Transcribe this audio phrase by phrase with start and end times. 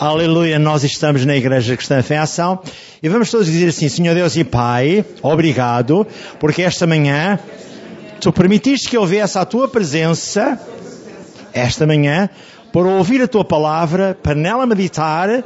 [0.00, 2.60] Aleluia, nós estamos na Igreja Cristã em Ação
[3.02, 6.06] e vamos todos dizer assim, Senhor Deus e Pai, obrigado,
[6.38, 7.38] porque esta manhã
[8.18, 10.58] Tu permitiste que eu viesse à Tua presença,
[11.52, 12.30] esta manhã,
[12.72, 15.44] para ouvir a Tua palavra, para nela meditar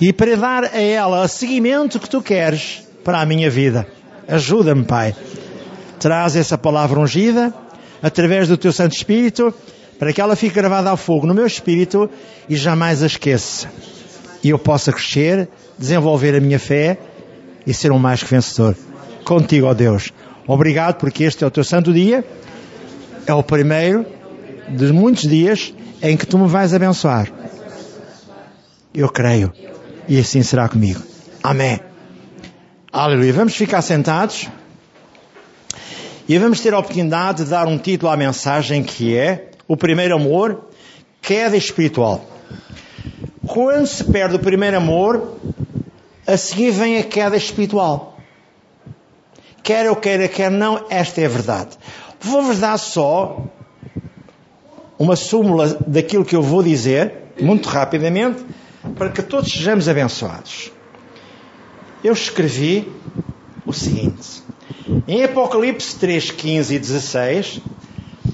[0.00, 3.86] e para dar a ela o seguimento que Tu queres para a minha vida.
[4.26, 5.14] Ajuda-me, Pai.
[6.00, 7.54] Traz essa palavra ungida,
[8.02, 9.54] através do Teu Santo Espírito,
[10.00, 12.08] para que ela fique gravada ao fogo no meu espírito
[12.48, 13.70] e jamais a esqueça.
[14.42, 15.46] E eu possa crescer,
[15.78, 16.96] desenvolver a minha fé
[17.66, 18.74] e ser um mais que vencedor.
[19.24, 20.10] Contigo, ó Deus.
[20.46, 22.24] Obrigado porque este é o teu santo dia.
[23.26, 24.06] É o primeiro
[24.70, 27.30] de muitos dias em que tu me vais abençoar.
[28.94, 29.52] Eu creio.
[30.08, 31.02] E assim será comigo.
[31.42, 31.78] Amém.
[32.90, 33.34] Aleluia.
[33.34, 34.48] Vamos ficar sentados.
[36.26, 40.16] E vamos ter a oportunidade de dar um título à mensagem que é o primeiro
[40.16, 40.64] amor,
[41.22, 42.24] queda espiritual.
[43.46, 45.36] Quando se perde o primeiro amor,
[46.26, 48.18] a seguir vem a queda espiritual.
[49.62, 51.78] Quer eu queira, quer não, esta é a verdade.
[52.20, 53.44] Vou-vos dar só
[54.98, 58.44] uma súmula daquilo que eu vou dizer, muito rapidamente,
[58.98, 60.72] para que todos sejamos abençoados.
[62.02, 62.90] Eu escrevi
[63.64, 64.42] o seguinte.
[65.06, 67.60] Em Apocalipse 3, 15 e 16,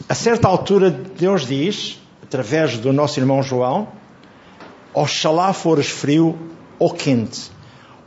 [0.08, 3.88] a certa altura, Deus diz, através do nosso irmão João:
[4.94, 6.38] Oxalá fores frio
[6.78, 7.50] ou quente,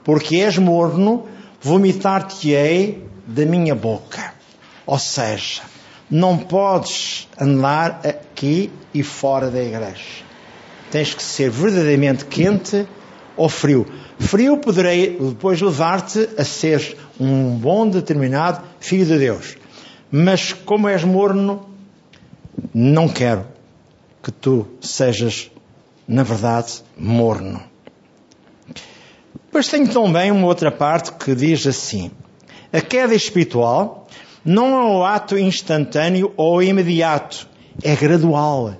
[0.03, 1.27] porque és morno,
[1.61, 4.33] vomitar-te-ei da minha boca.
[4.85, 5.61] Ou seja,
[6.09, 10.23] não podes andar aqui e fora da igreja.
[10.89, 12.87] Tens que ser verdadeiramente quente
[13.37, 13.85] ou frio.
[14.17, 19.57] Frio poderei depois levar-te a ser um bom determinado filho de Deus.
[20.11, 21.68] Mas como és morno,
[22.81, 23.45] não quero
[24.23, 25.51] que tu sejas,
[26.07, 27.61] na verdade, morno.
[29.45, 32.09] Depois tenho também uma outra parte que diz assim:
[32.71, 34.07] a queda espiritual
[34.45, 37.49] não é um ato instantâneo ou imediato,
[37.83, 38.75] é gradual.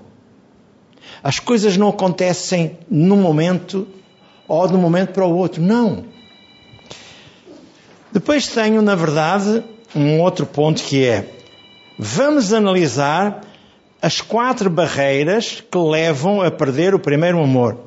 [1.22, 3.86] As coisas não acontecem num momento
[4.48, 6.06] ou de um momento para o outro, não.
[8.10, 9.62] Depois tenho, na verdade,
[9.94, 11.28] um outro ponto que é:
[11.98, 13.49] vamos analisar
[14.02, 17.78] as quatro barreiras que levam a perder o primeiro amor.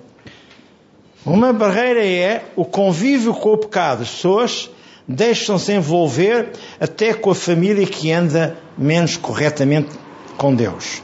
[1.25, 4.03] Uma barreira é o convívio com o pecado.
[4.03, 4.69] As pessoas
[5.07, 9.89] deixam-se envolver até com a família que anda menos corretamente
[10.37, 11.01] com Deus.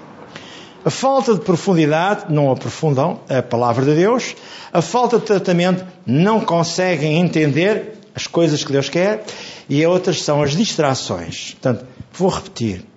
[0.84, 4.36] A falta de profundidade, não aprofundam a palavra de Deus.
[4.72, 9.24] A falta de tratamento, não conseguem entender as coisas que Deus quer.
[9.70, 11.52] E outras são as distrações.
[11.52, 12.89] Portanto, vou repetir.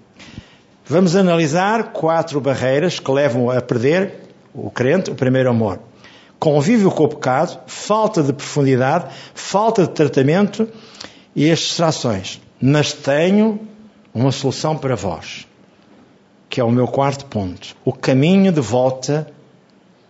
[0.84, 4.14] Vamos analisar quatro barreiras que levam a perder
[4.52, 5.78] o crente, o primeiro amor.
[6.38, 10.68] Convívio com o pecado, falta de profundidade, falta de tratamento
[11.36, 12.40] e as distrações.
[12.60, 13.60] Mas tenho
[14.12, 15.46] uma solução para vós,
[16.50, 17.76] que é o meu quarto ponto.
[17.84, 19.28] O caminho de volta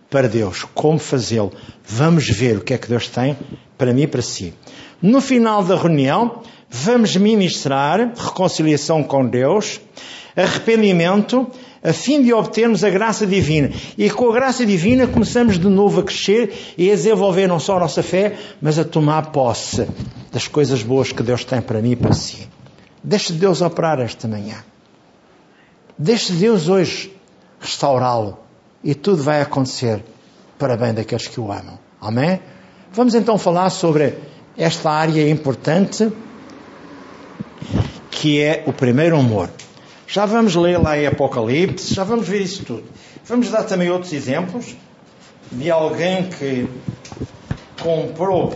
[0.09, 0.65] para Deus.
[0.73, 1.51] Como fazê-lo?
[1.83, 3.37] Vamos ver o que é que Deus tem
[3.77, 4.53] para mim e para si.
[4.99, 9.79] No final da reunião, vamos ministrar reconciliação com Deus
[10.35, 11.47] arrependimento,
[11.83, 13.71] a fim de obtermos a graça divina.
[13.97, 17.77] E com a graça divina começamos de novo a crescer e a desenvolver não só
[17.77, 19.87] a nossa fé, mas a tomar posse
[20.31, 22.47] das coisas boas que Deus tem para mim e para si.
[23.03, 24.63] Deixe Deus operar esta manhã.
[25.97, 27.13] Deixe Deus hoje
[27.59, 28.39] restaurá-lo.
[28.83, 30.03] E tudo vai acontecer
[30.57, 31.77] para bem daqueles que o amam.
[32.01, 32.39] Amém?
[32.91, 34.13] Vamos então falar sobre
[34.57, 36.11] esta área importante
[38.11, 39.49] que é o primeiro amor.
[40.13, 42.83] Já vamos ler lá em Apocalipse, já vamos ver isso tudo.
[43.25, 44.75] Vamos dar também outros exemplos
[45.51, 46.69] de alguém que
[47.81, 48.55] comprou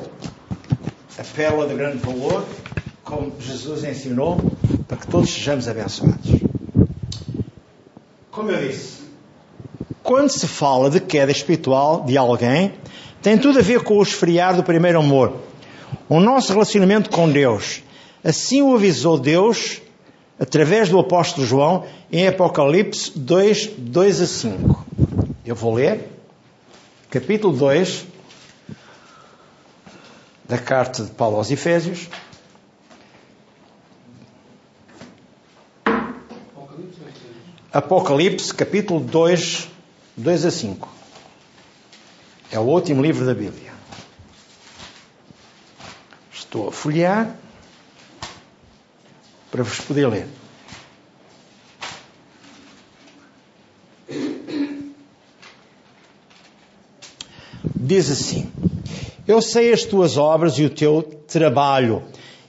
[1.18, 2.46] a pérola de grande valor,
[3.04, 4.40] como Jesus ensinou,
[4.88, 6.30] para que todos sejamos abençoados.
[8.30, 9.00] Como eu disse,
[10.04, 12.76] quando se fala de queda espiritual de alguém,
[13.20, 15.34] tem tudo a ver com o esfriar do primeiro amor.
[16.08, 17.82] O nosso relacionamento com Deus.
[18.24, 19.82] Assim o avisou Deus
[20.40, 24.86] através do apóstolo João em Apocalipse 2, 2 a 5.
[25.46, 26.10] Eu vou ler,
[27.10, 28.06] capítulo 2
[30.48, 32.08] da carta de Paulo aos Efésios.
[37.72, 39.70] Apocalipse, capítulo 2,
[40.16, 40.90] 2 a 5.
[42.52, 43.74] É o último livro da Bíblia.
[46.32, 47.36] Estou a folhear
[49.58, 50.28] para vos poder ler.
[57.76, 58.52] diz assim:
[59.28, 62.04] Eu sei as tuas obras e o teu trabalho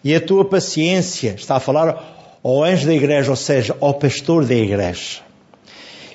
[0.04, 1.34] e a tua paciência.
[1.38, 5.20] Está a falar ao anjo da igreja, ou seja, ao pastor da igreja.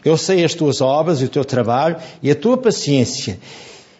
[0.05, 3.39] Eu sei as tuas obras e o teu trabalho e a tua paciência,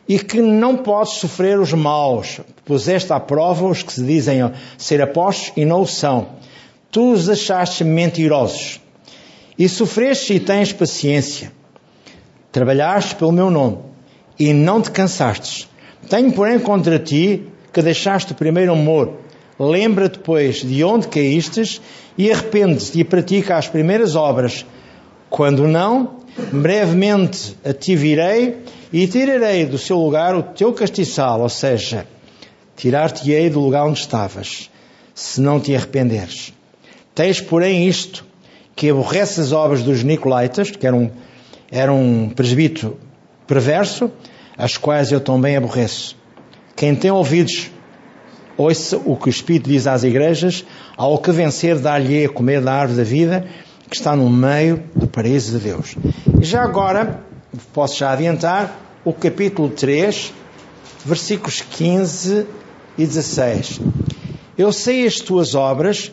[0.07, 4.39] e que não podes sofrer os maus, puseste à prova os que se dizem
[4.77, 6.43] ser apóstolos e não o são.
[6.93, 8.79] Tu os achaste mentirosos,
[9.57, 11.51] e sofreste e tens paciência.
[12.51, 13.79] Trabalhaste pelo meu nome,
[14.39, 15.67] e não te cansastes.
[16.07, 19.21] Tenho, porém, contra ti que deixaste o primeiro amor.
[19.57, 21.81] Lembra-te, pois, de onde caístes
[22.15, 24.63] e arrepende-te e pratica as primeiras obras.
[25.31, 26.19] Quando não,
[26.51, 28.59] brevemente a ti virei
[28.91, 32.05] e tirarei do seu lugar o teu castiçal, ou seja,
[32.77, 34.69] tirar-te-ei do lugar onde estavas,
[35.15, 36.53] se não te arrependeres.
[37.15, 38.25] Tens, porém, isto,
[38.75, 41.09] que aborrece as obras dos Nicolaitas, que era um,
[41.71, 42.97] era um presbítero
[43.45, 44.11] perverso,
[44.57, 46.15] as quais eu também aborreço.
[46.75, 47.69] Quem tem ouvidos,
[48.57, 50.65] ouça o que o Espírito diz às igrejas,
[50.97, 53.47] ao que vencer, dá-lhe a comer da árvore da vida,
[53.89, 55.95] que está no meio do paraíso de Deus.
[56.41, 57.21] E já agora,
[57.73, 60.33] posso já adiantar, o capítulo 3,
[61.05, 62.47] versículos 15
[62.97, 63.81] e 16.
[64.57, 66.11] Eu sei as tuas obras,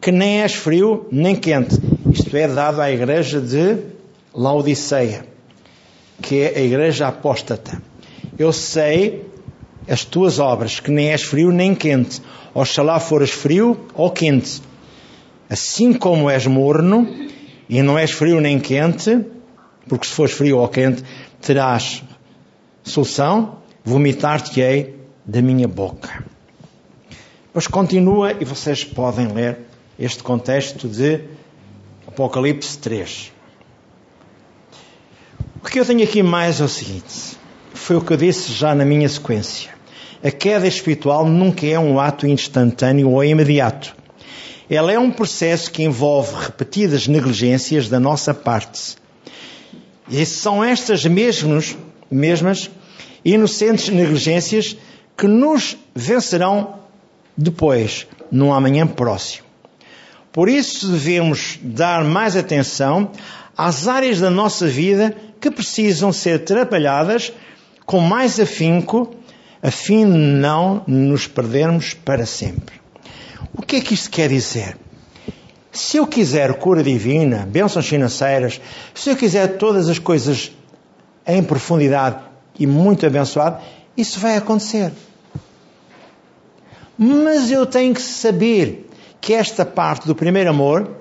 [0.00, 1.76] que nem és frio nem quente.
[2.12, 3.78] Isto é dado à igreja de
[4.34, 5.26] Laodiceia,
[6.22, 7.82] que é a igreja apóstata.
[8.38, 9.26] Eu sei
[9.88, 12.22] as tuas obras, que nem és frio nem quente.
[12.54, 14.62] Oxalá fores frio ou quente.
[15.48, 17.08] Assim como és morno
[17.68, 19.24] e não és frio nem quente,
[19.88, 21.02] porque se fores frio ou quente,
[21.40, 22.02] terás
[22.82, 26.24] solução, vomitar-te-ei da minha boca.
[27.52, 29.67] Pois continua, e vocês podem ler
[29.98, 31.20] este contexto de
[32.06, 33.32] Apocalipse 3.
[35.62, 37.36] O que eu tenho aqui mais é o seguinte:
[37.74, 39.70] foi o que eu disse já na minha sequência.
[40.22, 43.96] A queda espiritual nunca é um ato instantâneo ou imediato.
[44.70, 48.96] Ela é um processo que envolve repetidas negligências da nossa parte.
[50.08, 51.76] E são estas mesmas,
[52.10, 52.70] mesmas
[53.24, 54.76] inocentes negligências
[55.16, 56.80] que nos vencerão
[57.36, 59.47] depois, num amanhã próximo.
[60.38, 63.10] Por isso devemos dar mais atenção
[63.56, 67.32] às áreas da nossa vida que precisam ser trabalhadas
[67.84, 69.16] com mais afinco,
[69.60, 72.80] a fim de não nos perdermos para sempre.
[73.52, 74.78] O que é que isto quer dizer?
[75.72, 78.60] Se eu quiser cura divina, bênçãos financeiras,
[78.94, 80.52] se eu quiser todas as coisas
[81.26, 82.20] em profundidade
[82.56, 83.60] e muito abençoado,
[83.96, 84.92] isso vai acontecer.
[86.96, 88.87] Mas eu tenho que saber
[89.20, 90.96] que esta parte do primeiro amor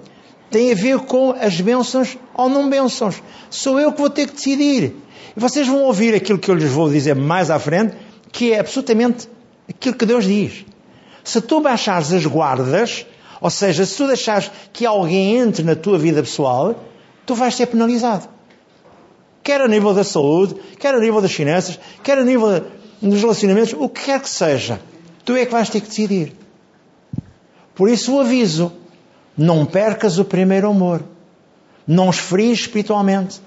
[0.50, 3.22] tem a ver com as bênçãos ou não bênçãos.
[3.50, 4.96] Sou eu que vou ter que decidir.
[5.36, 7.96] E vocês vão ouvir aquilo que eu lhes vou dizer mais à frente,
[8.31, 9.28] que é absolutamente
[9.69, 10.66] aquilo que Deus diz.
[11.24, 13.06] Se tu baixares as guardas,
[13.42, 16.75] ou seja, se tu deixares que alguém entre na tua vida pessoal,
[17.25, 18.28] tu vais ser penalizado.
[19.44, 22.64] Quer a nível da saúde, quer a nível das finanças, quer a nível
[23.02, 24.80] dos relacionamentos, o que quer que seja,
[25.24, 26.34] tu é que vais ter que decidir.
[27.77, 28.74] Por isso o aviso,
[29.38, 31.03] não percas o primeiro amor.
[31.88, 33.39] Não esfries espiritualmente.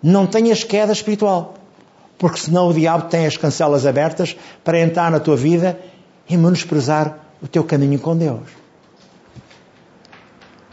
[0.00, 1.54] Não tenhas queda espiritual.
[2.16, 5.78] Porque senão o diabo tem as cancelas abertas para entrar na tua vida
[6.28, 8.48] e menosprezar o teu caminho com Deus.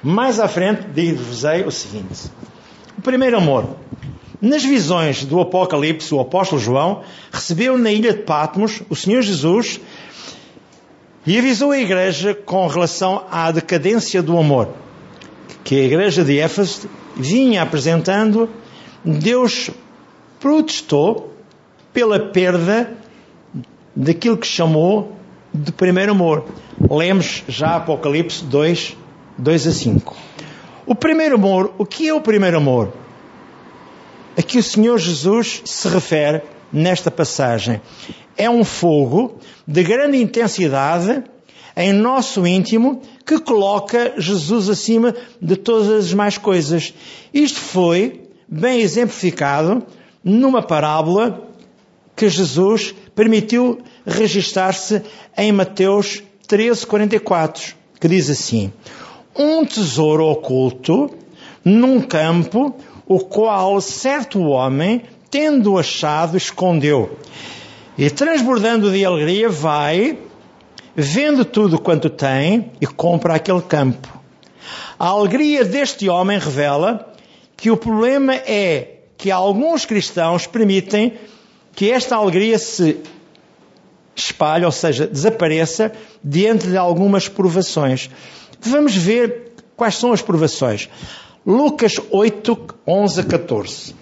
[0.04, 2.30] Mais à frente, digo-vos-ei o seguinte:
[2.98, 3.78] o primeiro amor.
[4.40, 9.80] Nas visões do Apocalipse, o apóstolo João recebeu na ilha de Patmos o Senhor Jesus
[11.26, 14.70] e avisou a igreja com relação à decadência do amor,
[15.64, 18.50] que a igreja de Éfeso vinha apresentando.
[19.04, 19.70] Deus
[20.40, 21.34] protestou
[21.94, 22.96] pela perda
[23.96, 25.16] daquilo que chamou
[25.54, 26.46] de primeiro amor.
[26.90, 28.98] Lemos já Apocalipse 2,
[29.38, 30.16] 2 a 5.
[30.86, 32.92] O primeiro amor, o que é o primeiro amor?
[34.38, 37.82] A que o Senhor Jesus se refere nesta passagem.
[38.42, 41.24] É um fogo de grande intensidade
[41.78, 46.92] em nosso íntimo que coloca Jesus acima de todas as demais coisas.
[47.32, 49.84] Isto foi bem exemplificado
[50.24, 51.48] numa parábola
[52.16, 55.04] que Jesus permitiu registar-se
[55.38, 58.74] em Mateus 13, 44, que diz assim:
[59.36, 61.12] Um tesouro oculto
[61.64, 62.74] num campo,
[63.06, 67.20] o qual certo homem, tendo achado, escondeu.
[68.02, 70.18] E transbordando de alegria, vai,
[70.96, 74.12] vende tudo quanto tem e compra aquele campo.
[74.98, 77.14] A alegria deste homem revela
[77.56, 81.14] que o problema é que alguns cristãos permitem
[81.76, 82.98] que esta alegria se
[84.16, 85.92] espalhe, ou seja, desapareça
[86.24, 88.10] diante de algumas provações.
[88.62, 90.90] Vamos ver quais são as provações.
[91.46, 93.96] Lucas 8, 11 a 14.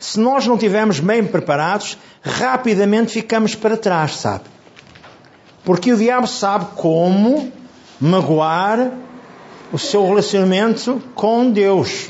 [0.00, 4.44] Se nós não estivermos bem preparados, rapidamente ficamos para trás, sabe?
[5.62, 7.52] Porque o diabo sabe como
[8.00, 8.92] magoar
[9.70, 12.08] o seu relacionamento com Deus.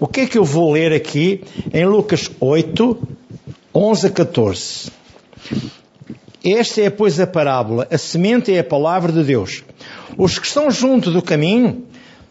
[0.00, 3.08] O que é que eu vou ler aqui em Lucas 8,
[3.72, 4.90] 11 a 14?
[6.44, 7.86] Esta é, pois, a parábola.
[7.88, 9.62] A semente é a palavra de Deus.
[10.18, 11.84] Os que estão junto do caminho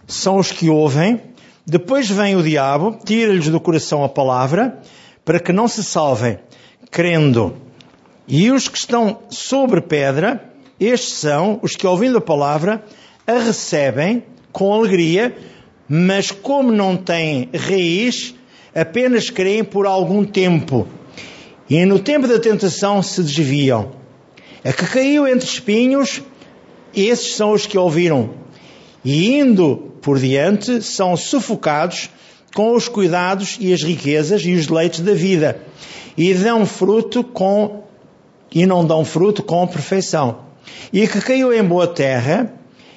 [0.06, 1.29] são os que ouvem.
[1.70, 4.80] Depois vem o diabo, tira-lhes do coração a palavra,
[5.24, 6.40] para que não se salvem,
[6.90, 7.56] crendo.
[8.28, 12.84] E os que estão sobre pedra, estes são os que, ouvindo a palavra,
[13.28, 15.38] a recebem com alegria,
[15.88, 18.34] mas como não têm raiz,
[18.74, 20.88] apenas creem por algum tempo.
[21.70, 23.92] E no tempo da tentação se desviam.
[24.66, 26.24] A que caiu entre espinhos,
[26.96, 28.32] esses são os que ouviram.
[29.12, 32.12] E indo por diante, são sufocados
[32.54, 35.60] com os cuidados e as riquezas e os deleites da vida.
[36.16, 37.86] E dão fruto com,
[38.54, 40.42] e não dão fruto com perfeição.
[40.94, 42.54] E que caiu em boa terra,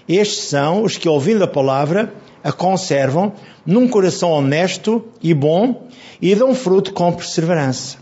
[0.07, 2.12] estes são os que, ouvindo a palavra,
[2.45, 3.33] a conservam
[3.64, 5.88] num coração honesto e bom
[6.21, 7.97] e dão fruto com perseverança.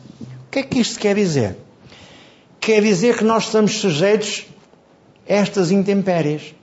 [0.49, 1.57] O que é que isto quer dizer?
[2.59, 4.47] Quer dizer que nós estamos sujeitos
[5.29, 6.59] a estas intempéries.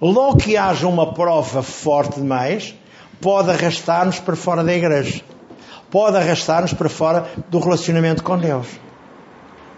[0.00, 2.74] Logo que haja uma prova forte demais,
[3.20, 5.22] pode arrastar-nos para fora da igreja.
[5.90, 8.66] Pode arrastar-nos para fora do relacionamento com Deus.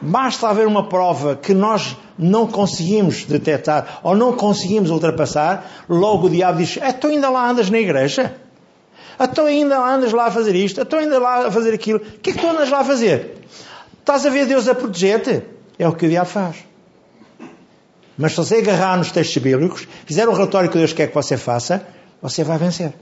[0.00, 6.30] Basta haver uma prova que nós não conseguimos detectar ou não conseguimos ultrapassar, logo o
[6.30, 8.34] diabo diz: Então ainda lá andas na igreja?
[9.18, 10.80] Então ainda andas lá a fazer isto?
[10.80, 11.98] Então ainda lá a fazer aquilo?
[11.98, 13.42] O que é que tu andas lá a fazer?
[13.98, 15.42] Estás a ver Deus a proteger-te?
[15.78, 16.71] É o que o diabo faz.
[18.22, 21.36] Mas se você agarrar nos textos bíblicos, fizer o relatório que Deus quer que você
[21.36, 21.84] faça,
[22.22, 22.92] você vai vencer.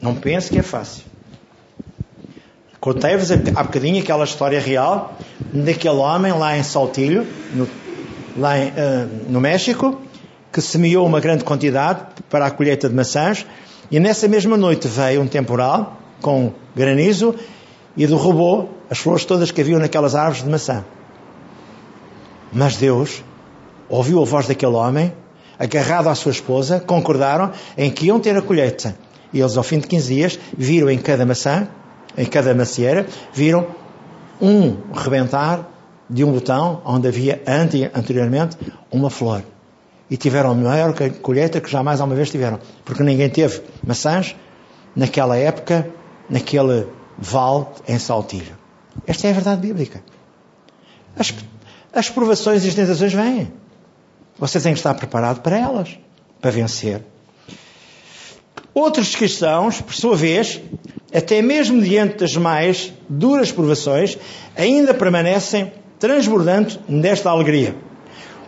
[0.00, 1.04] Não pense que é fácil.
[2.80, 5.18] Contei-vos há bocadinho aquela história real
[5.52, 7.68] daquele homem lá em Saltilho, no,
[8.38, 8.72] lá em, uh,
[9.28, 10.00] no México,
[10.50, 13.44] que semeou uma grande quantidade para a colheita de maçãs
[13.90, 17.34] e nessa mesma noite veio um temporal com granizo
[17.94, 20.86] e derrubou as flores todas que haviam naquelas árvores de maçã.
[22.52, 23.22] Mas Deus
[23.88, 25.12] ouviu a voz daquele homem,
[25.58, 28.96] agarrado à sua esposa, concordaram em que iam ter a colheita.
[29.32, 31.68] E eles, ao fim de 15 dias, viram em cada maçã,
[32.16, 33.66] em cada macieira, viram
[34.40, 35.68] um rebentar
[36.08, 37.42] de um botão onde havia
[37.94, 38.56] anteriormente
[38.90, 39.42] uma flor.
[40.10, 42.58] E tiveram a maior colheita que jamais alguma vez tiveram.
[42.84, 44.34] Porque ninguém teve maçãs
[44.96, 45.90] naquela época,
[46.30, 46.86] naquele
[47.18, 48.56] vale em Saltilho.
[49.06, 50.02] Esta é a verdade bíblica.
[51.18, 51.34] As,
[51.98, 53.52] as provações e as tentações vêm.
[54.38, 55.98] Você tem que estar preparado para elas,
[56.40, 57.02] para vencer.
[58.72, 60.60] Outros cristãos, por sua vez,
[61.12, 64.16] até mesmo diante das mais duras provações,
[64.56, 67.74] ainda permanecem transbordando desta alegria.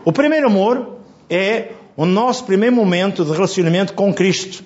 [0.04, 4.62] O primeiro amor é o nosso primeiro momento de relacionamento com Cristo,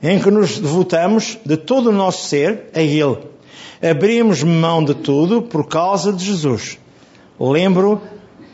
[0.00, 3.18] em que nos devotamos de todo o nosso ser a Ele.
[3.82, 6.78] Abrimos mão de tudo por causa de Jesus.
[7.40, 8.02] Lembro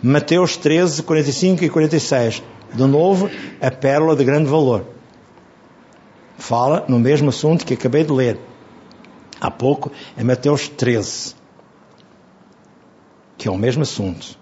[0.03, 2.43] Mateus 13, 45 e 46.
[2.75, 4.85] De novo, a pérola de grande valor.
[6.37, 8.39] Fala no mesmo assunto que acabei de ler
[9.41, 11.35] há pouco, em Mateus 13,
[13.39, 14.39] que é o mesmo assunto.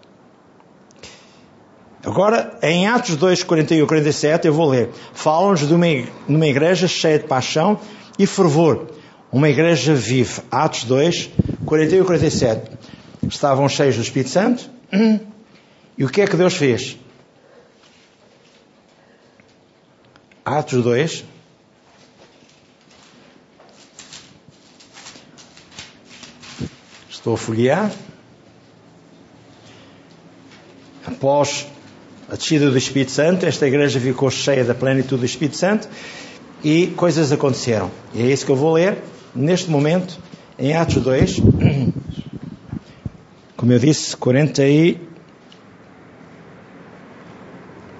[2.04, 4.90] Agora, em Atos 2, 41 e 47, eu vou ler.
[5.12, 5.86] Falam-nos de uma,
[6.28, 7.78] uma igreja cheia de paixão
[8.18, 8.88] e fervor.
[9.30, 10.42] Uma igreja viva.
[10.50, 11.30] Atos 2,
[11.64, 12.81] 41 e 47
[13.32, 14.70] estavam cheios do Espírito Santo.
[15.96, 16.96] E o que é que Deus fez?
[20.44, 21.24] Atos 2.
[27.10, 27.90] Estou a folhear.
[31.06, 31.66] Após
[32.28, 35.88] a descida do Espírito Santo, esta igreja ficou cheia da plenitude do Espírito Santo
[36.64, 37.90] e coisas aconteceram.
[38.14, 38.98] E é isso que eu vou ler
[39.34, 40.18] neste momento
[40.58, 41.36] em Atos 2.
[43.62, 44.98] Como eu disse, 40 e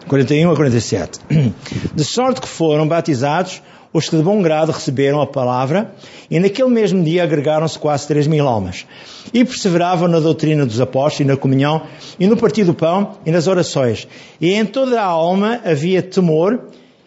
[0.09, 1.21] 41 a 47.
[1.95, 5.95] De sorte que foram batizados os que de bom grado receberam a palavra,
[6.29, 8.85] e naquele mesmo dia agregaram-se quase três mil almas.
[9.33, 11.83] E perseveravam na doutrina dos apóstolos e na comunhão,
[12.19, 14.09] e no partir do pão e nas orações.
[14.41, 16.59] E em toda a alma havia temor,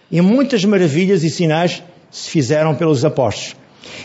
[0.09, 3.57] e muitas maravilhas e sinais se fizeram pelos apóstolos.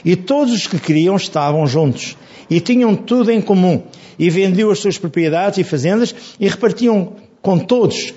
[0.04, 2.16] E todos os que queriam estavam juntos
[2.50, 3.84] e tinham tudo em comum
[4.20, 8.12] e vendiam as suas propriedades e fazendas e repartiam com todos,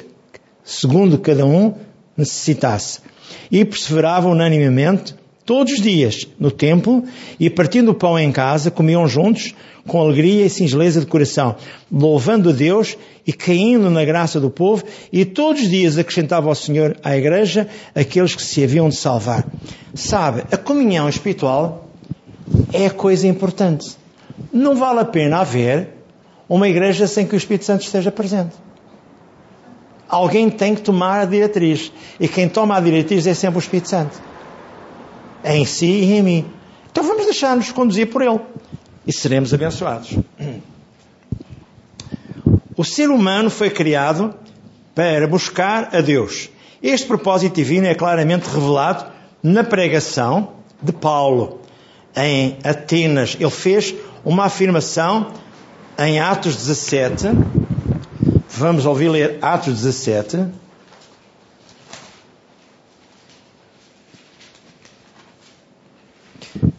[0.61, 1.75] segundo cada um
[2.17, 2.99] necessitasse.
[3.49, 7.05] E perseveravam unanimemente todos os dias no templo
[7.39, 9.55] e partindo o pão em casa comiam juntos
[9.87, 11.55] com alegria e singeleza de coração,
[11.89, 16.55] louvando a Deus e caindo na graça do povo, e todos os dias acrescentava ao
[16.55, 19.45] Senhor à igreja aqueles que se haviam de salvar.
[19.93, 21.89] Sabe, a comunhão espiritual
[22.73, 23.95] é coisa importante.
[24.51, 25.92] Não vale a pena haver
[26.55, 28.53] uma igreja sem que o Espírito Santo esteja presente.
[30.07, 31.91] Alguém tem que tomar a diretriz.
[32.19, 34.21] E quem toma a diretriz é sempre o Espírito Santo.
[35.43, 36.45] Em si e em mim.
[36.91, 38.39] Então vamos deixar-nos conduzir por Ele.
[39.07, 40.15] E seremos abençoados.
[42.77, 44.35] O ser humano foi criado
[44.93, 46.51] para buscar a Deus.
[46.83, 49.05] Este propósito divino é claramente revelado
[49.41, 51.61] na pregação de Paulo
[52.15, 53.35] em Atenas.
[53.39, 55.31] Ele fez uma afirmação
[55.97, 57.27] em Atos 17.
[58.49, 60.45] Vamos ouvir ler Atos 17.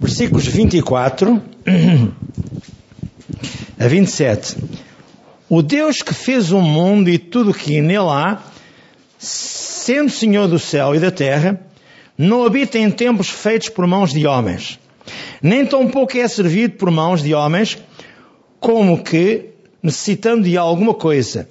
[0.00, 1.42] Versículos 24
[3.78, 4.56] a 27.
[5.49, 8.38] O Deus que fez o mundo e tudo o que nele há,
[9.18, 11.61] sendo Senhor do céu e da terra,
[12.16, 14.78] não habita em templos feitos por mãos de homens,
[15.42, 17.76] nem tampouco é servido por mãos de homens,
[18.64, 19.50] como que
[19.83, 21.47] necessitando de alguma coisa,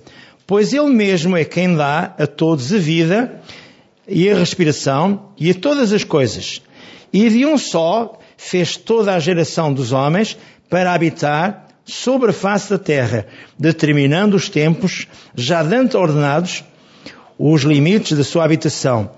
[0.47, 3.39] pois Ele mesmo é quem dá a todos a vida
[4.07, 6.59] e a respiração e a todas as coisas.
[7.13, 10.35] E de um só fez toda a geração dos homens
[10.67, 13.27] para habitar sobre a face da terra,
[13.59, 16.63] determinando os tempos, já dando ordenados
[17.37, 19.11] os limites da sua habitação,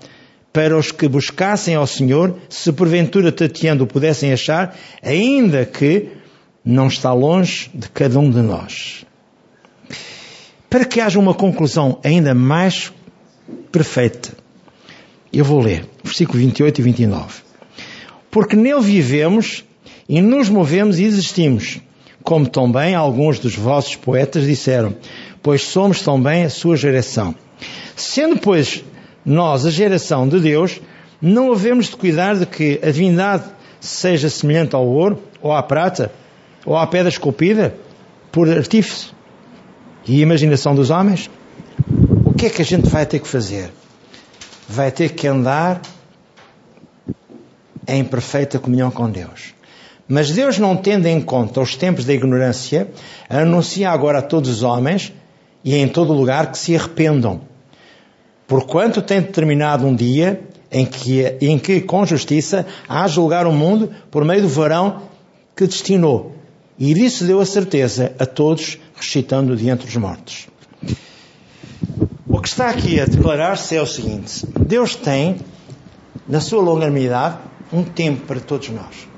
[0.52, 6.10] para os que buscassem ao Senhor, se porventura tateando o pudessem achar, ainda que
[6.66, 9.06] não está longe de cada um de nós.
[10.68, 12.92] Para que haja uma conclusão ainda mais
[13.70, 14.32] perfeita,
[15.32, 17.42] eu vou ler versículo 28 e 29.
[18.30, 19.64] Porque nele vivemos
[20.08, 21.80] e nos movemos e existimos,
[22.24, 24.96] como também alguns dos vossos poetas disseram,
[25.40, 27.34] pois somos também a sua geração.
[27.94, 28.84] Sendo, pois,
[29.24, 30.80] nós a geração de Deus,
[31.22, 33.44] não havemos de cuidar de que a divindade
[33.80, 36.12] seja semelhante ao ouro ou à prata,
[36.66, 37.74] ou à pedra esculpida
[38.32, 39.12] por artífice
[40.06, 41.30] e imaginação dos homens?
[42.24, 43.72] O que é que a gente vai ter que fazer?
[44.68, 45.80] Vai ter que andar
[47.86, 49.54] em perfeita comunhão com Deus.
[50.08, 52.88] Mas Deus, não tendo em conta os tempos da ignorância,
[53.28, 55.12] anuncia agora a todos os homens
[55.64, 57.40] e em todo lugar que se arrependam.
[58.46, 63.90] Porquanto tem determinado um dia em que, em que com justiça, há julgar o mundo
[64.10, 65.02] por meio do varão
[65.56, 66.35] que destinou
[66.78, 70.46] e disso deu a certeza a todos, ressuscitando de entre os mortos.
[72.26, 75.40] O que está aqui a declarar-se é o seguinte: Deus tem,
[76.28, 77.38] na sua longanimidade,
[77.72, 79.08] um tempo para todos nós.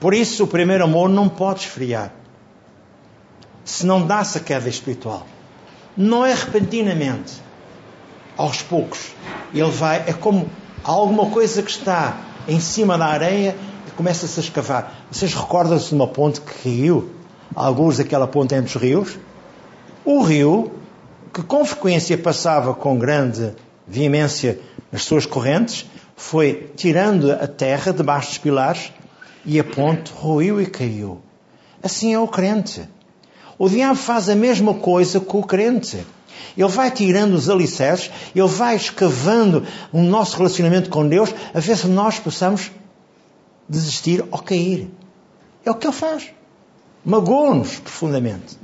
[0.00, 2.12] Por isso, o primeiro amor não pode esfriar.
[3.64, 5.26] Se não dá-se a queda espiritual.
[5.96, 7.34] Não é repentinamente.
[8.36, 9.12] Aos poucos.
[9.52, 10.48] Ele vai, é como
[10.82, 13.54] alguma coisa que está em cima da areia
[13.96, 15.06] começa-se a escavar.
[15.10, 17.10] Vocês recordam-se de uma ponte que caiu?
[17.54, 19.18] Alguns daquela ponte entre os rios?
[20.04, 20.72] O rio,
[21.32, 23.52] que com frequência passava com grande
[23.86, 28.92] veemência nas suas correntes, foi tirando a terra debaixo dos pilares
[29.44, 31.20] e a ponte ruiu e caiu.
[31.82, 32.88] Assim é o crente.
[33.58, 36.04] O diabo faz a mesma coisa com o crente.
[36.56, 41.76] Ele vai tirando os alicerces, ele vai escavando o nosso relacionamento com Deus, a ver
[41.76, 42.70] se nós possamos
[43.70, 44.90] desistir ou cair.
[45.64, 46.30] É o que ele faz.
[47.04, 48.58] Magoa-nos profundamente.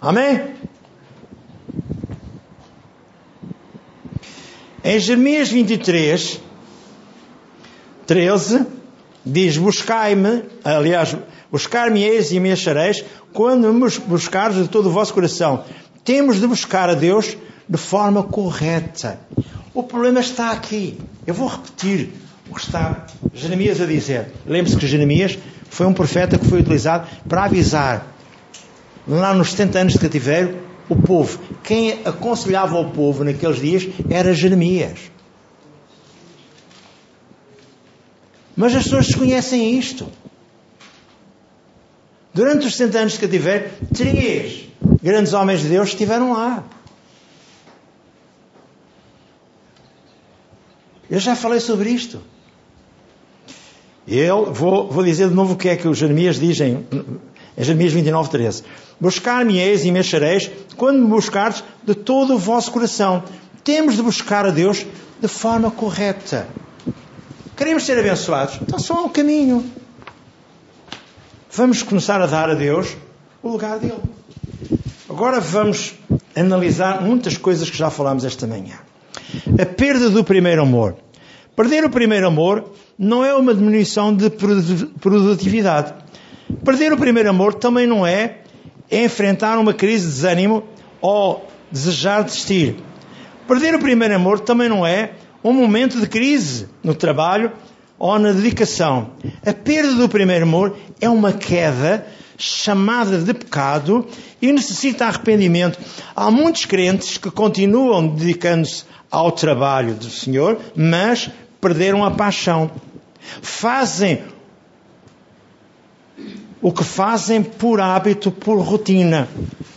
[0.00, 0.54] Amém?
[4.84, 6.40] Em Jeremias 23,
[8.06, 8.66] 13,
[9.24, 11.16] diz: Buscai-me, aliás,
[11.50, 15.64] buscar-me-eis e me achareis, quando me buscares de todo o vosso coração.
[16.04, 17.36] Temos de buscar a Deus
[17.68, 19.20] de forma correta.
[19.72, 21.00] O problema está aqui.
[21.26, 22.12] Eu vou repetir
[22.52, 24.30] o que está Jeremias a dizer.
[24.46, 25.38] Lembre-se que Jeremias
[25.70, 28.06] foi um profeta que foi utilizado para avisar,
[29.08, 31.40] lá nos 70 anos de cativeiro, o povo.
[31.64, 34.98] Quem aconselhava o povo naqueles dias era Jeremias.
[38.54, 40.06] Mas as pessoas desconhecem isto.
[42.34, 44.68] Durante os 70 anos de cativeiro, três
[45.02, 46.64] grandes homens de Deus estiveram lá.
[51.10, 52.22] Eu já falei sobre isto.
[54.06, 56.86] Eu vou, vou dizer de novo o que é que os Jeremias dizem
[57.56, 58.64] em Jeremias 29, 13.
[59.00, 63.22] Buscar-me-eis e me achareis quando me buscardes de todo o vosso coração.
[63.62, 64.84] Temos de buscar a Deus
[65.20, 66.48] de forma correta.
[67.56, 68.58] Queremos ser abençoados?
[68.60, 69.64] Então só há um caminho.
[71.50, 72.96] Vamos começar a dar a Deus
[73.42, 74.00] o lugar dele.
[75.08, 75.94] Agora vamos
[76.34, 78.78] analisar muitas coisas que já falámos esta manhã.
[79.60, 80.96] A perda do primeiro amor.
[81.54, 85.94] Perder o primeiro amor não é uma diminuição de produtividade.
[86.64, 88.38] Perder o primeiro amor também não é
[88.90, 90.64] enfrentar uma crise de desânimo
[91.00, 92.76] ou desejar desistir.
[93.46, 95.12] Perder o primeiro amor também não é
[95.42, 97.52] um momento de crise no trabalho
[97.98, 99.10] ou na dedicação.
[99.44, 102.06] A perda do primeiro amor é uma queda
[102.38, 104.06] chamada de pecado
[104.40, 105.78] e necessita arrependimento.
[106.14, 111.30] Há muitos crentes que continuam dedicando-se ao trabalho do Senhor, mas
[111.62, 112.72] perderam a paixão.
[113.40, 114.24] Fazem
[116.60, 119.28] o que fazem por hábito, por rotina,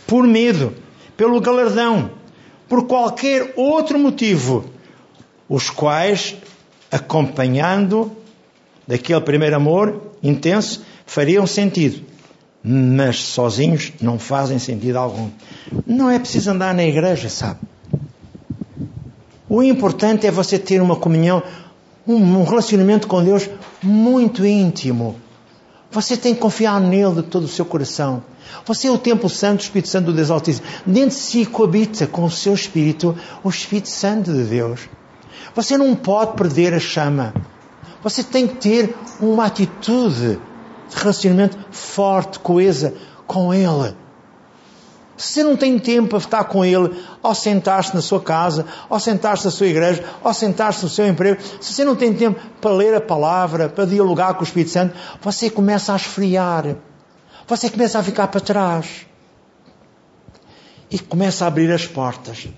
[0.06, 0.74] por medo,
[1.16, 2.10] pelo galardão,
[2.68, 4.64] por qualquer outro motivo,
[5.48, 6.36] os quais,
[6.90, 8.10] acompanhando
[8.86, 12.04] daquele primeiro amor intenso, fariam sentido,
[12.64, 15.30] mas sozinhos não fazem sentido algum.
[15.86, 17.60] Não é preciso andar na igreja, sabe?
[19.48, 21.42] O importante é você ter uma comunhão,
[22.06, 23.48] um relacionamento com Deus
[23.82, 25.16] muito íntimo.
[25.90, 28.22] Você tem que confiar nele de todo o seu coração.
[28.64, 30.66] Você é o Templo Santo, o Espírito Santo do Deus Altíssimo.
[30.84, 34.80] Dentro de si coabita com o seu Espírito o Espírito Santo de Deus.
[35.54, 37.32] Você não pode perder a chama.
[38.02, 40.38] Você tem que ter uma atitude
[40.88, 42.94] de relacionamento forte, coesa
[43.26, 43.94] com Ele.
[45.16, 49.46] Se não tem tempo para estar com Ele, ao sentar-se na sua casa, ao sentar-se
[49.46, 52.94] na sua igreja, ao sentar-se no seu emprego, se você não tem tempo para ler
[52.94, 56.76] a palavra, para dialogar com o Espírito Santo, você começa a esfriar.
[57.48, 59.06] Você começa a ficar para trás.
[60.90, 62.48] E começa a abrir as portas.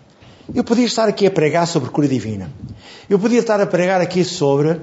[0.53, 2.51] Eu podia estar aqui a pregar sobre cura divina.
[3.09, 4.81] Eu podia estar a pregar aqui sobre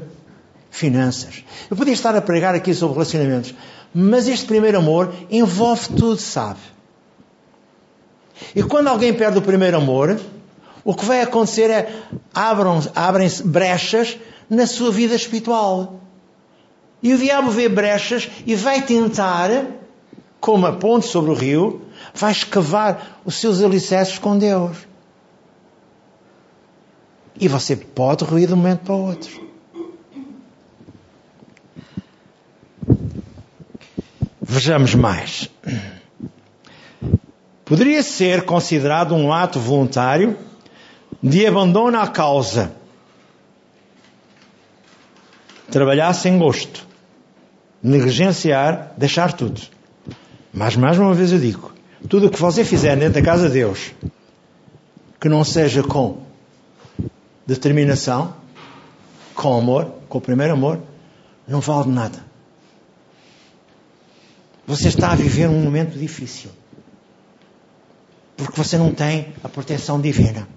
[0.70, 1.44] finanças.
[1.70, 3.54] Eu podia estar a pregar aqui sobre relacionamentos.
[3.94, 6.60] Mas este primeiro amor envolve tudo, sabe?
[8.56, 10.19] E quando alguém perde o primeiro amor,
[10.84, 14.17] o que vai acontecer é abrem-se brechas
[14.50, 16.00] na sua vida espiritual.
[17.02, 19.65] E o diabo vê brechas e vai tentar,
[20.39, 21.82] como a ponte sobre o rio,
[22.13, 24.78] vai escavar os seus alicerces com Deus.
[27.39, 29.45] E você pode ruir de um momento para o outro.
[34.41, 35.50] Vejamos mais
[37.65, 40.38] poderia ser considerado um ato voluntário
[41.21, 42.71] de abandono à causa.
[45.71, 46.86] Trabalhar sem gosto,
[47.82, 49.60] negligenciar, deixar tudo.
[50.54, 51.73] Mas mais uma vez eu digo:
[52.08, 53.91] tudo o que você fizer dentro da casa de Deus,
[55.19, 56.19] que não seja com
[57.47, 58.36] determinação,
[59.34, 60.80] com amor, com o primeiro amor,
[61.47, 62.23] não vale nada.
[64.67, 66.49] Você está a viver um momento difícil.
[68.38, 70.48] Porque você não tem a proteção divina.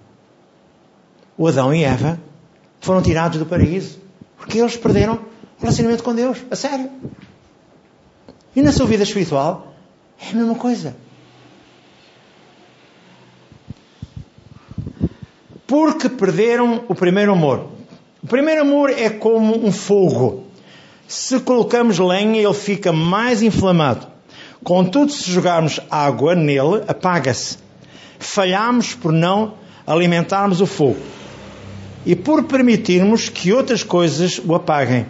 [1.37, 2.21] O Adão e Eva
[2.81, 3.99] foram tirados do paraíso
[4.39, 6.91] porque eles perderam o relacionamento com Deus, a sério.
[8.57, 9.75] E na sua vida espiritual
[10.19, 10.97] é a mesma coisa.
[15.67, 17.69] Porque perderam o primeiro amor.
[18.23, 20.45] O primeiro amor é como um fogo.
[21.07, 24.07] Se colocamos lenha, ele fica mais inflamado.
[24.65, 27.59] Contudo, se jogarmos água nele, apaga-se
[28.19, 29.55] falhamos por não
[29.87, 30.99] alimentarmos o fogo
[32.05, 35.07] e por permitirmos que outras coisas o apaguem.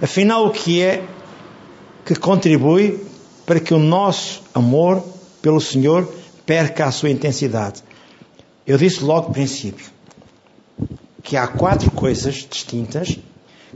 [0.00, 1.04] Afinal, o que é
[2.04, 3.00] que contribui
[3.44, 5.02] para que o nosso amor
[5.40, 6.12] pelo Senhor
[6.44, 7.82] perca a sua intensidade?
[8.66, 9.86] Eu disse logo no princípio
[11.22, 13.18] que há quatro coisas distintas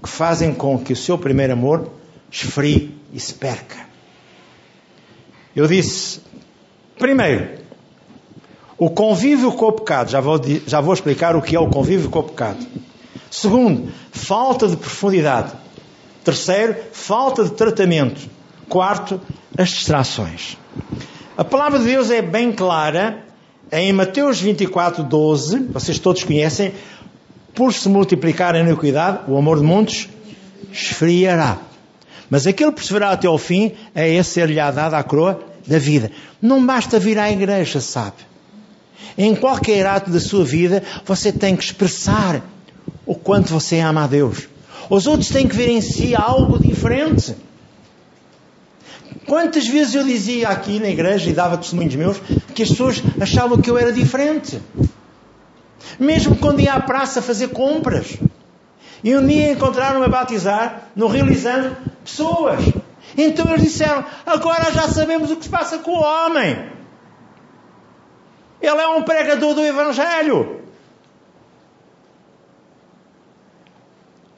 [0.02, 1.90] que fazem com que o seu primeiro amor
[2.30, 3.76] esfrie e se perca.
[5.54, 6.20] Eu disse,
[6.98, 7.59] primeiro,
[8.80, 12.08] o convívio com o pecado, já vou, já vou explicar o que é o convívio
[12.08, 12.66] com o pecado.
[13.30, 15.52] Segundo, falta de profundidade.
[16.24, 18.18] Terceiro, falta de tratamento.
[18.70, 19.20] Quarto,
[19.58, 20.56] as distrações.
[21.36, 23.22] A palavra de Deus é bem clara
[23.70, 26.72] em Mateus 24, 12, vocês todos conhecem,
[27.54, 30.08] por se multiplicar a iniquidade, o amor de muitos
[30.72, 31.58] esfriará.
[32.30, 36.10] Mas aquele que perseverar até ao fim, é esse ser-lhe dada a coroa da vida.
[36.40, 38.29] Não basta vir à igreja, sabe?
[39.16, 42.42] Em qualquer ato da sua vida, você tem que expressar
[43.04, 44.48] o quanto você ama a Deus.
[44.88, 47.34] Os outros têm que ver em si algo diferente.
[49.26, 52.20] Quantas vezes eu dizia aqui na igreja e dava testemunhos meus
[52.54, 54.60] que as pessoas achavam que eu era diferente.
[55.98, 58.16] Mesmo quando ia à praça fazer compras.
[59.02, 62.60] E um dia encontraram-me a batizar no Rio Lisandro pessoas.
[63.16, 66.79] Então eles disseram: Agora já sabemos o que se passa com o homem.
[68.60, 70.60] Ele é um pregador do Evangelho.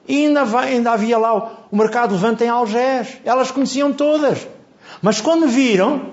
[0.06, 3.18] E ainda, ainda havia lá o mercado levante em Algés.
[3.24, 4.46] Elas conheciam todas.
[5.00, 6.11] Mas quando viram,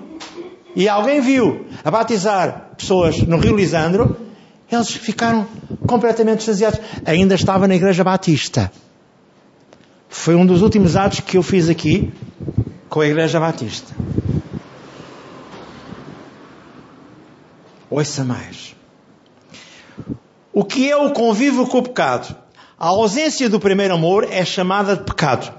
[0.74, 4.16] e alguém viu a batizar pessoas no Rio Lisandro,
[4.70, 5.46] eles ficaram
[5.86, 6.80] completamente extasiados.
[7.04, 8.70] Ainda estava na Igreja Batista.
[10.08, 12.12] Foi um dos últimos atos que eu fiz aqui
[12.88, 13.94] com a Igreja Batista.
[17.90, 18.76] Ouça mais.
[20.52, 22.36] O que é o convívio com o pecado?
[22.78, 25.52] A ausência do primeiro amor é chamada de pecado.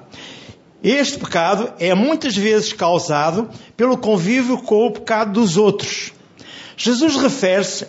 [0.81, 6.13] Este pecado é muitas vezes causado pelo convívio com o pecado dos outros.
[6.77, 7.85] Jesus refere-se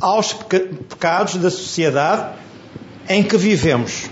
[0.00, 2.36] aos pecados da sociedade
[3.08, 4.10] em que vivemos.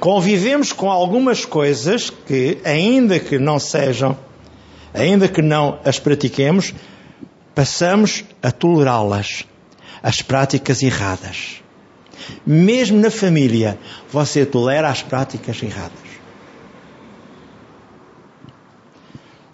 [0.00, 4.18] Convivemos com algumas coisas que, ainda que não sejam,
[4.92, 6.74] ainda que não as pratiquemos,
[7.54, 9.46] passamos a tolerá-las,
[10.02, 11.62] as práticas erradas.
[12.46, 13.78] Mesmo na família,
[14.10, 15.92] você tolera as práticas erradas.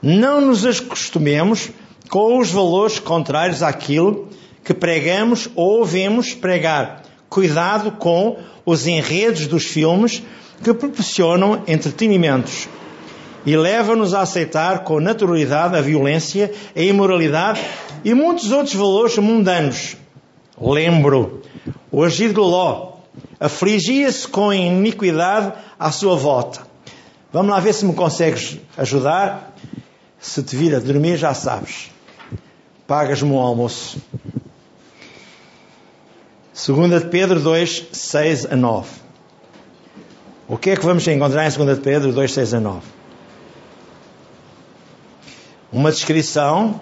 [0.02, 1.70] Não nos acostumemos
[2.08, 4.28] com os valores contrários àquilo
[4.64, 7.02] que pregamos ou ouvimos pregar.
[7.28, 10.22] Cuidado com os enredos dos filmes
[10.62, 12.68] que proporcionam entretenimentos
[13.44, 17.60] e levam-nos a aceitar com naturalidade a violência, a imoralidade
[18.04, 19.96] e muitos outros valores mundanos.
[20.60, 21.42] Lembro,
[21.90, 22.92] o agir do Ló
[23.38, 26.60] afligia-se com iniquidade à sua volta.
[27.32, 29.54] Vamos lá ver se me consegues ajudar.
[30.18, 31.90] Se te vir a dormir, já sabes.
[32.86, 33.98] Pagas-me um almoço.
[36.52, 38.88] Segunda de Pedro 2, 6 a 9.
[40.46, 42.99] O que é que vamos encontrar em 2 de Pedro 2, 6 a 9?
[45.72, 46.80] Uma descrição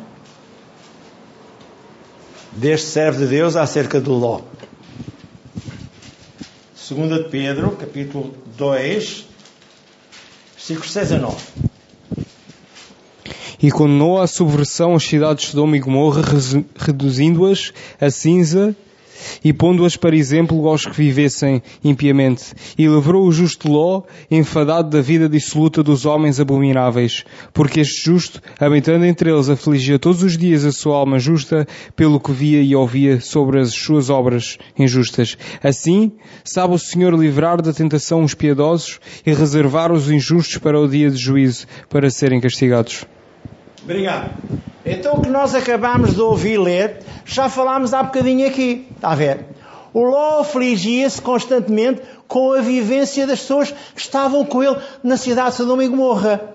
[2.52, 4.40] deste servo de Deus acerca do Ló.
[6.74, 9.26] Segunda de Pedro, capítulo 2,
[10.54, 11.36] versículos 6 a 9.
[13.62, 16.22] E condenou à subversão as cidades de Sodoma e Gomorra,
[16.78, 18.74] reduzindo-as a cinza
[19.44, 22.44] e pondo-as para exemplo aos que vivessem impiamente,
[22.76, 28.40] e livrou o justo Ló, enfadado da vida dissoluta dos homens abomináveis, porque este justo,
[28.58, 32.74] habitando entre eles, afligia todos os dias a sua alma justa, pelo que via e
[32.74, 35.36] ouvia sobre as suas obras injustas.
[35.62, 36.12] Assim,
[36.44, 41.10] sabe o Senhor livrar da tentação os piedosos e reservar os injustos para o dia
[41.10, 43.06] de juízo, para serem castigados.
[43.88, 44.34] Obrigado.
[44.84, 48.86] Então o que nós acabamos de ouvir ler, já falámos há bocadinho aqui.
[48.94, 49.46] Está a ver?
[49.94, 55.52] O Ló afligia-se constantemente com a vivência das pessoas que estavam com ele na cidade
[55.52, 56.54] de Sodoma e Gomorra.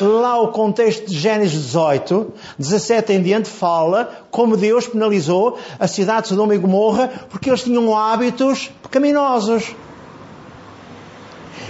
[0.00, 6.22] Lá o contexto de Gênesis 18, 17 em diante, fala como Deus penalizou a cidade
[6.22, 9.72] de Sodoma e Gomorra porque eles tinham hábitos pecaminosos.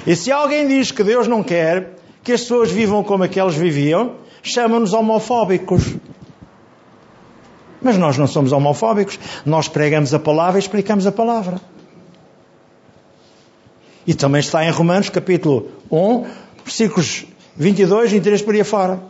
[0.06, 4.21] E se alguém diz que Deus não quer que as pessoas vivam como aqueles viviam,
[4.42, 5.96] chama-nos homofóbicos.
[7.80, 9.18] Mas nós não somos homofóbicos.
[9.46, 11.60] Nós pregamos a palavra e explicamos a palavra.
[14.06, 16.26] E também está em Romanos, capítulo 1,
[16.64, 17.24] versículos
[17.56, 19.00] 22 e 23 por aí fora.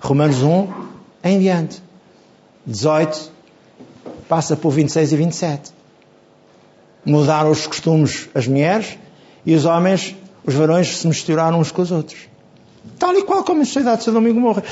[0.00, 0.68] Romanos 1
[1.24, 1.82] em diante.
[2.66, 3.30] 18
[4.28, 5.72] passa por 26 e 27.
[7.04, 8.98] Mudaram os costumes as mulheres
[9.44, 12.31] e os homens, os varões, se misturaram uns com os outros.
[12.98, 14.62] Tal e qual como a sociedade de Sodoma e Gomorra.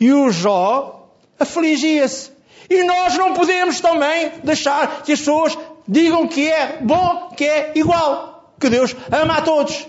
[0.00, 2.30] E o Jó afligia-se.
[2.68, 7.72] E nós não podemos também deixar que as pessoas digam que é bom, que é
[7.74, 8.54] igual.
[8.58, 9.86] Que Deus ama a todos.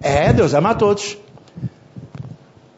[0.00, 1.18] É, Deus ama a todos.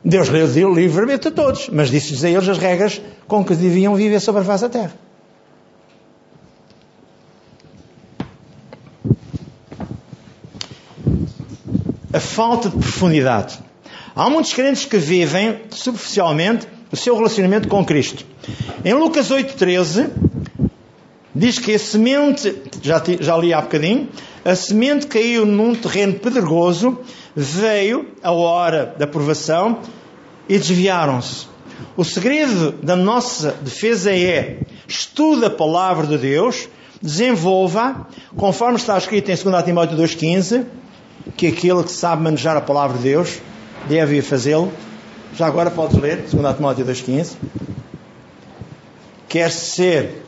[0.04, 4.20] Deus deu livremente a todos, mas disse-lhes a eles as regras com que deviam viver
[4.20, 4.92] sobre a face da terra.
[12.10, 13.58] A falta de profundidade
[14.18, 18.24] Há muitos crentes que vivem superficialmente o seu relacionamento com Cristo.
[18.84, 20.10] Em Lucas 8,13,
[21.32, 22.52] diz que a semente,
[22.82, 24.08] já, já li há bocadinho,
[24.44, 26.98] a semente caiu num terreno pedregoso,
[27.36, 29.82] veio a hora da provação
[30.48, 31.46] e desviaram-se.
[31.96, 36.68] O segredo da nossa defesa é estuda a palavra de Deus,
[37.00, 40.64] desenvolva, conforme está escrito em 2 Timóteo 2,15,
[41.36, 43.38] que aquele que sabe manejar a palavra de Deus
[43.86, 44.72] deve fazê-lo.
[45.34, 47.36] Já agora podes ler, 2 Timóteo 2,15.
[49.28, 50.24] Quer ser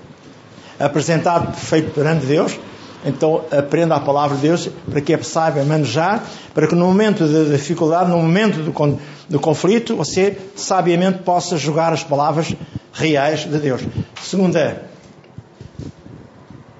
[0.78, 2.58] apresentado perfeito perante Deus,
[3.04, 7.56] então aprenda a palavra de Deus para que saiba manejar, para que no momento da
[7.56, 12.54] dificuldade, no momento do, do conflito, você sabiamente possa jogar as palavras
[12.92, 13.82] reais de Deus.
[14.22, 14.82] Segunda,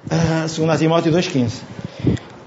[0.06, 1.52] uh, segunda Timóteo 2,15.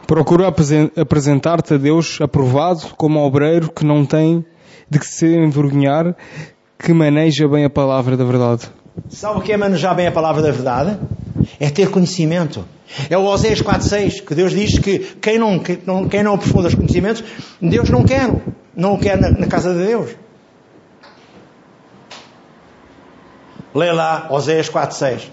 [0.08, 0.54] Procura
[0.98, 4.46] apresentar-te a Deus aprovado como obreiro que não tem
[4.90, 6.16] de que se envergonhar,
[6.78, 8.70] que maneja bem a palavra da verdade.
[9.10, 11.00] Sabe o que é manejar bem a palavra da verdade?
[11.60, 12.66] É ter conhecimento.
[13.10, 17.24] É o Oséias 4.6, que Deus diz que quem não, quem não aprofunda os conhecimentos,
[17.62, 18.30] Deus não quer.
[18.76, 20.12] Não o quer na, na casa de Deus.
[23.74, 25.30] Lê lá Oséias 4.6.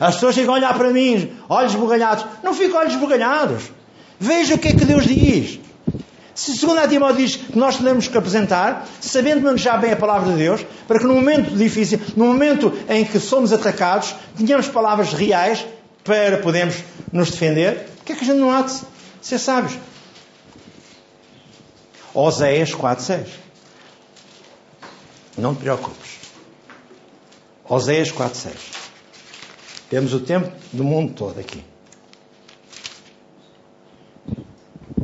[0.00, 2.24] As pessoas ficam a olhar para mim, olhos bugalhados.
[2.42, 3.70] Não ficam olhos bugalhados.
[4.22, 5.58] Veja o que é que Deus diz.
[6.32, 10.30] Se segundo a Timóteo diz que nós temos que apresentar, sabendo manejar bem a palavra
[10.30, 15.12] de Deus, para que no momento difícil, no momento em que somos atacados, tenhamos palavras
[15.12, 15.66] reais
[16.04, 16.76] para podermos
[17.12, 18.80] nos defender, o que é que a gente não há de
[19.20, 19.76] ser sábios?
[22.14, 23.26] Oséias 4.6
[25.36, 26.20] Não te preocupes.
[27.68, 28.52] Oséias 4.6
[29.90, 31.71] Temos o tempo do mundo todo aqui.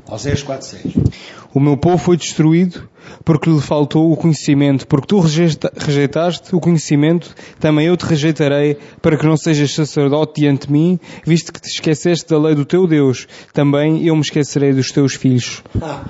[0.09, 1.13] Oséias 4.6
[1.55, 2.89] O meu povo foi destruído
[3.25, 9.17] porque lhe faltou o conhecimento, porque tu rejeitaste o conhecimento, também eu te rejeitarei, para
[9.17, 12.87] que não sejas sacerdote diante de mim, visto que te esqueceste da lei do teu
[12.87, 15.63] Deus, também eu me esquecerei dos teus filhos.
[15.81, 16.05] Ah,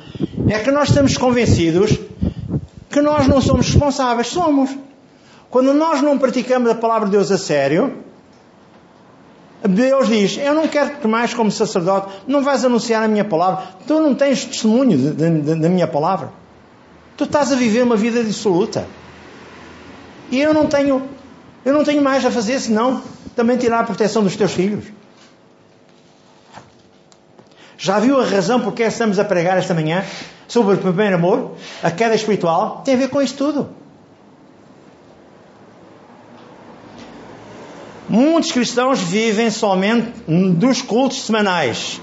[0.48, 1.98] é que nós estamos convencidos
[2.90, 4.76] que nós não somos responsáveis, somos.
[5.50, 8.04] Quando nós não praticamos a palavra de Deus a sério,
[9.66, 13.64] Deus diz: Eu não quero que mais, como sacerdote, não vais anunciar a minha palavra.
[13.86, 16.30] Tu não tens testemunho da minha palavra.
[17.16, 18.86] Tu estás a viver uma vida dissoluta.
[20.30, 21.02] E eu não tenho,
[21.64, 23.02] eu não tenho mais a fazer senão
[23.34, 24.84] também tirar a proteção dos teus filhos.
[27.76, 30.04] Já viu a razão porque estamos a pregar esta manhã
[30.46, 32.82] sobre o primeiro amor, a queda espiritual?
[32.84, 33.70] Tem a ver com isso tudo.
[38.08, 40.12] Muitos cristãos vivem somente
[40.54, 42.00] dos cultos semanais.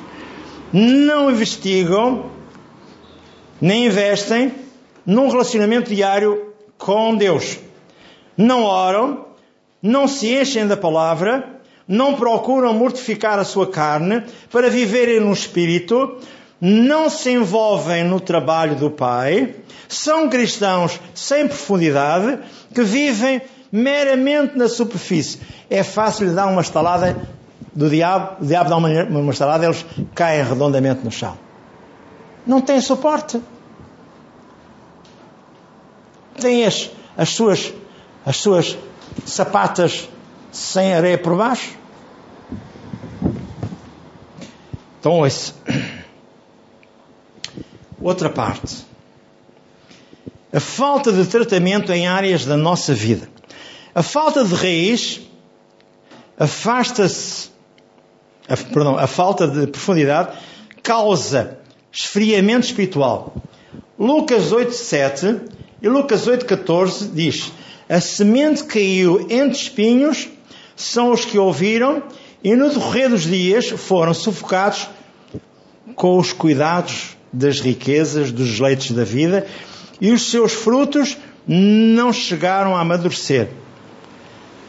[0.72, 2.30] Não investigam,
[3.60, 4.54] nem investem
[5.04, 7.58] num relacionamento diário com Deus.
[8.38, 9.26] Não oram,
[9.82, 16.18] não se enchem da palavra, não procuram mortificar a sua carne para viverem no espírito,
[16.62, 19.56] não se envolvem no trabalho do Pai,
[19.88, 22.40] são cristãos sem profundidade,
[22.74, 23.42] que vivem
[23.76, 25.42] meramente na superfície.
[25.70, 27.28] É fácil lhe dar uma estalada
[27.74, 31.38] do diabo, o diabo dá uma, uma estalada, eles caem redondamente no chão.
[32.48, 33.42] Não tem suporte.
[36.40, 37.74] Tem as, as, suas,
[38.26, 38.78] as suas
[39.26, 40.08] sapatas
[40.54, 41.72] sem areia por baixo.
[45.00, 45.54] Então, esse.
[48.02, 48.86] Outra parte.
[50.54, 53.35] A falta de tratamento em áreas da nossa vida.
[53.96, 55.22] A falta de raiz
[56.38, 57.48] afasta-se,
[58.74, 60.38] perdão, a falta de profundidade
[60.84, 61.60] causa
[61.94, 63.34] esfriamento espiritual.
[63.98, 65.40] Lucas 8:7
[65.82, 67.54] e Lucas 8:14 diz:
[67.88, 70.28] A semente caiu entre espinhos,
[70.76, 72.04] são os que ouviram
[72.44, 74.90] e no decorrer dos dias foram sufocados
[75.96, 79.48] com os cuidados das riquezas, dos leitos da vida,
[80.02, 83.64] e os seus frutos não chegaram a amadurecer.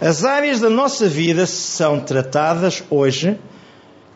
[0.00, 3.38] As áreas da nossa vida são tratadas hoje,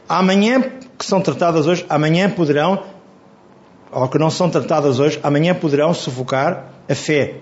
[0.07, 0.61] amanhã,
[0.99, 2.85] que são tratadas hoje, amanhã poderão,
[3.91, 7.41] ou que não são tratadas hoje, amanhã poderão sufocar a fé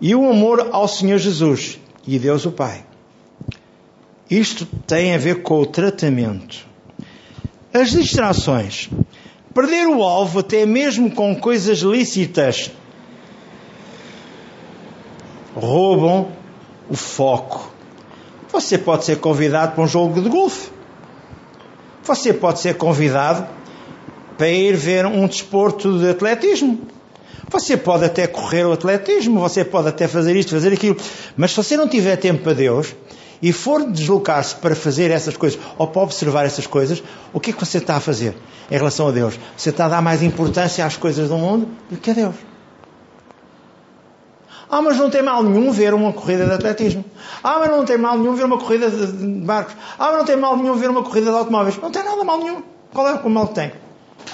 [0.00, 2.84] e o amor ao Senhor Jesus e Deus o Pai.
[4.30, 6.66] Isto tem a ver com o tratamento.
[7.72, 8.88] As distrações.
[9.54, 12.70] Perder o alvo até mesmo com coisas lícitas
[15.54, 16.28] roubam
[16.88, 17.70] o foco.
[18.52, 20.70] Você pode ser convidado para um jogo de golfe.
[22.02, 23.46] Você pode ser convidado
[24.38, 26.80] para ir ver um desporto de atletismo.
[27.50, 30.96] Você pode até correr o atletismo, você pode até fazer isto, fazer aquilo.
[31.36, 32.94] Mas se você não tiver tempo para Deus
[33.40, 37.52] e for deslocar-se para fazer essas coisas ou para observar essas coisas, o que é
[37.52, 38.34] que você está a fazer
[38.70, 39.38] em relação a Deus?
[39.56, 42.34] Você está a dar mais importância às coisas do mundo do que a Deus.
[44.70, 47.04] Ah, mas não tem mal nenhum ver uma corrida de atletismo.
[47.42, 49.74] Ah, mas não tem mal nenhum ver uma corrida de barcos.
[49.98, 51.78] Ah, mas não tem mal nenhum ver uma corrida de automóveis.
[51.78, 52.62] Não tem nada mal nenhum.
[52.92, 53.72] Qual é o mal que tem?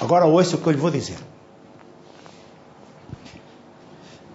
[0.00, 1.16] Agora ouça o que eu lhe vou dizer.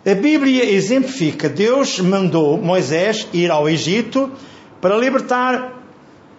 [0.06, 4.32] A Bíblia exemplifica: Deus mandou Moisés ir ao Egito
[4.80, 5.74] para libertar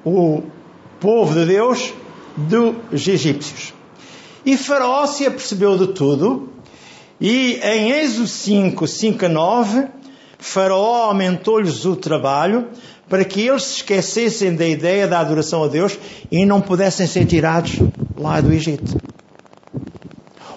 [0.05, 0.43] o
[0.99, 1.93] povo de Deus
[2.37, 3.75] dos egípcios.
[4.45, 6.49] E Faraó se apercebeu de tudo,
[7.21, 9.87] e em Êxodo 5, 5 a 9,
[10.39, 12.68] Faraó aumentou-lhes o trabalho
[13.09, 15.99] para que eles se esquecessem da ideia da adoração a Deus
[16.31, 17.79] e não pudessem ser tirados
[18.16, 18.97] lá do Egito.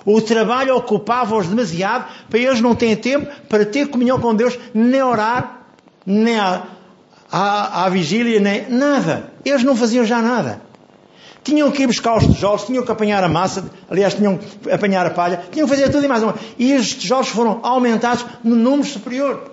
[0.05, 5.01] O trabalho ocupava-os demasiado para eles não terem tempo para ter comunhão com Deus, nem
[5.01, 5.66] orar,
[6.05, 6.64] nem à,
[7.32, 9.32] à, vigília, nem nada.
[9.43, 10.61] Eles não faziam já nada.
[11.43, 15.05] Tinham que ir buscar os tijolos, tinham que apanhar a massa, aliás, tinham que apanhar
[15.05, 16.35] a palha, tinham que fazer tudo e mais uma.
[16.57, 19.51] E os tijolos foram aumentados no número superior.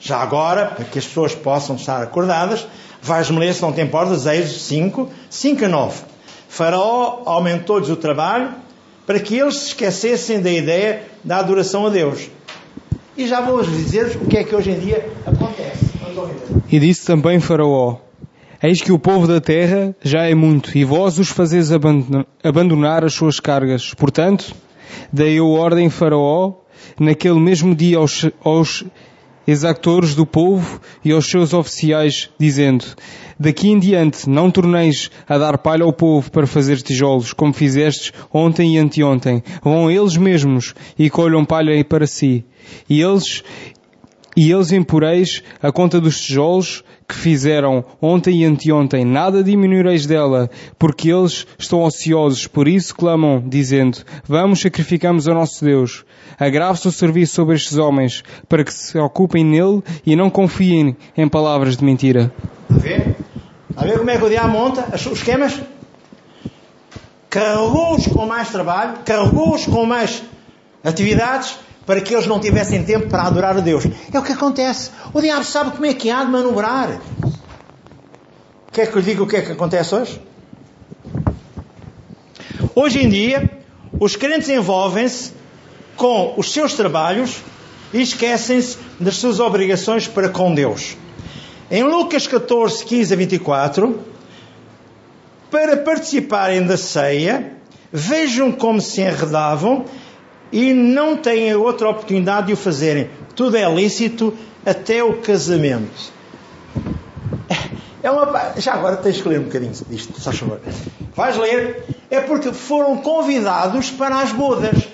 [0.00, 2.66] Já agora, para que as pessoas possam estar acordadas,
[3.02, 6.00] vais-me ler, se não te importas, Êxodo 5, 5 a 9.
[6.48, 8.50] Faraó aumentou-lhes o trabalho,
[9.06, 12.28] para que eles se esquecessem da ideia da adoração a Deus.
[13.16, 15.84] E já vou dizer o que é que hoje em dia acontece.
[16.70, 17.98] E disse também Faraó:
[18.62, 21.70] Eis que o povo da terra já é muito, e vós os fazeis
[22.44, 23.92] abandonar as suas cargas.
[23.92, 24.54] Portanto,
[25.12, 26.52] dei eu ordem Faraó,
[26.96, 28.84] naquele mesmo dia aos, aos
[29.48, 32.84] exactores do povo e aos seus oficiais, dizendo:
[33.36, 38.12] Daqui em diante não torneis a dar palha ao povo para fazer tijolos, como fizestes
[38.32, 39.42] ontem e anteontem.
[39.60, 42.44] Vão eles mesmos e colham palha para si.
[42.88, 43.42] E eles,
[44.36, 50.48] e eles imporeis a conta dos tijolos que fizeram ontem e anteontem, nada diminuireis dela,
[50.78, 56.06] porque eles estão ociosos, por isso clamam, dizendo, vamos sacrificamos ao nosso Deus.
[56.38, 61.28] Agrave-se o serviço sobre estes homens, para que se ocupem nele e não confiem em
[61.28, 62.32] palavras de mentira.
[62.70, 63.14] A ver?
[63.76, 65.60] A ver como é que o diabo monta os esquemas?
[67.28, 70.22] Carregou-os com mais trabalho, carregou-os com mais
[70.82, 73.84] atividades, para que eles não tivessem tempo para adorar a Deus.
[74.12, 74.90] É o que acontece.
[75.12, 77.00] O diabo sabe como é que há de manobrar.
[78.70, 80.20] Quer que eu lhe diga o que é que acontece hoje?
[82.74, 83.50] Hoje em dia,
[84.00, 85.32] os crentes envolvem-se
[85.96, 87.42] com os seus trabalhos
[87.92, 90.96] e esquecem-se das suas obrigações para com Deus.
[91.70, 94.00] Em Lucas 14, 15 a 24,
[95.50, 97.52] para participarem da ceia,
[97.92, 99.84] vejam como se enredavam
[100.52, 103.10] e não têm outra oportunidade de o fazerem.
[103.34, 106.12] Tudo é lícito até o casamento.
[108.02, 110.60] É uma, já agora tens que ler um bocadinho disto, só favor.
[111.14, 111.84] Vais ler.
[112.10, 114.88] É porque foram convidados para as bodas.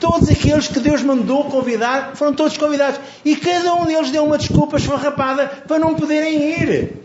[0.00, 2.98] Todos aqueles que Deus mandou convidar foram todos convidados.
[3.22, 6.96] E cada um deles deu uma desculpa esfarrapada para não poderem ir.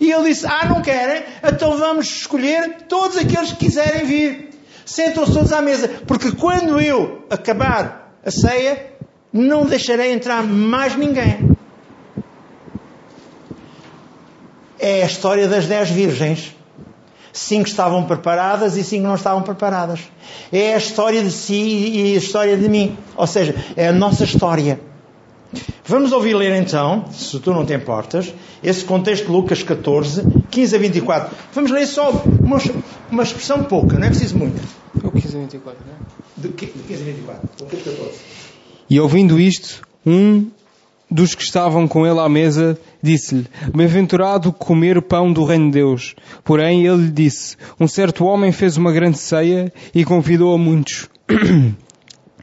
[0.00, 1.24] E ele disse: Ah, não querem?
[1.42, 4.51] Então vamos escolher todos aqueles que quiserem vir.
[4.84, 5.88] Sentam-se todos à mesa.
[6.06, 8.92] Porque quando eu acabar a ceia,
[9.32, 11.50] não deixarei entrar mais ninguém.
[14.78, 16.54] É a história das dez virgens.
[17.32, 20.00] Cinco estavam preparadas e cinco não estavam preparadas.
[20.52, 22.96] É a história de si e a história de mim.
[23.16, 24.78] Ou seja, é a nossa história.
[25.84, 30.76] Vamos ouvir ler então, se tu não te importas, esse contexto de Lucas 14, 15
[30.76, 31.36] a 24.
[31.52, 32.10] Vamos ler só
[33.12, 34.60] uma, expressão pouca, não é preciso muita.
[35.04, 35.98] O 15 a 24, não é?
[36.36, 38.10] De, de 15 a 24, Lucas 14.
[38.90, 40.46] E ouvindo isto, um
[41.10, 45.72] dos que estavam com ele à mesa disse-lhe: Bem-aventurado comer o pão do reino de
[45.72, 46.14] Deus.
[46.42, 51.08] Porém, ele lhe disse: Um certo homem fez uma grande ceia e convidou a muitos.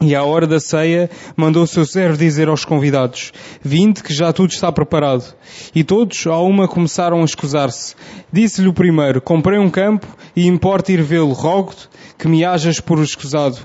[0.02, 3.32] E à hora da ceia, mandou o seu servo dizer aos convidados:
[3.62, 5.34] Vinde, que já tudo está preparado.
[5.74, 7.94] E todos, a uma, começaram a escusar-se.
[8.32, 11.32] Disse-lhe o primeiro: Comprei um campo e importa ir vê-lo.
[11.32, 11.86] Rogo-te
[12.16, 13.58] que me hajas por escusado.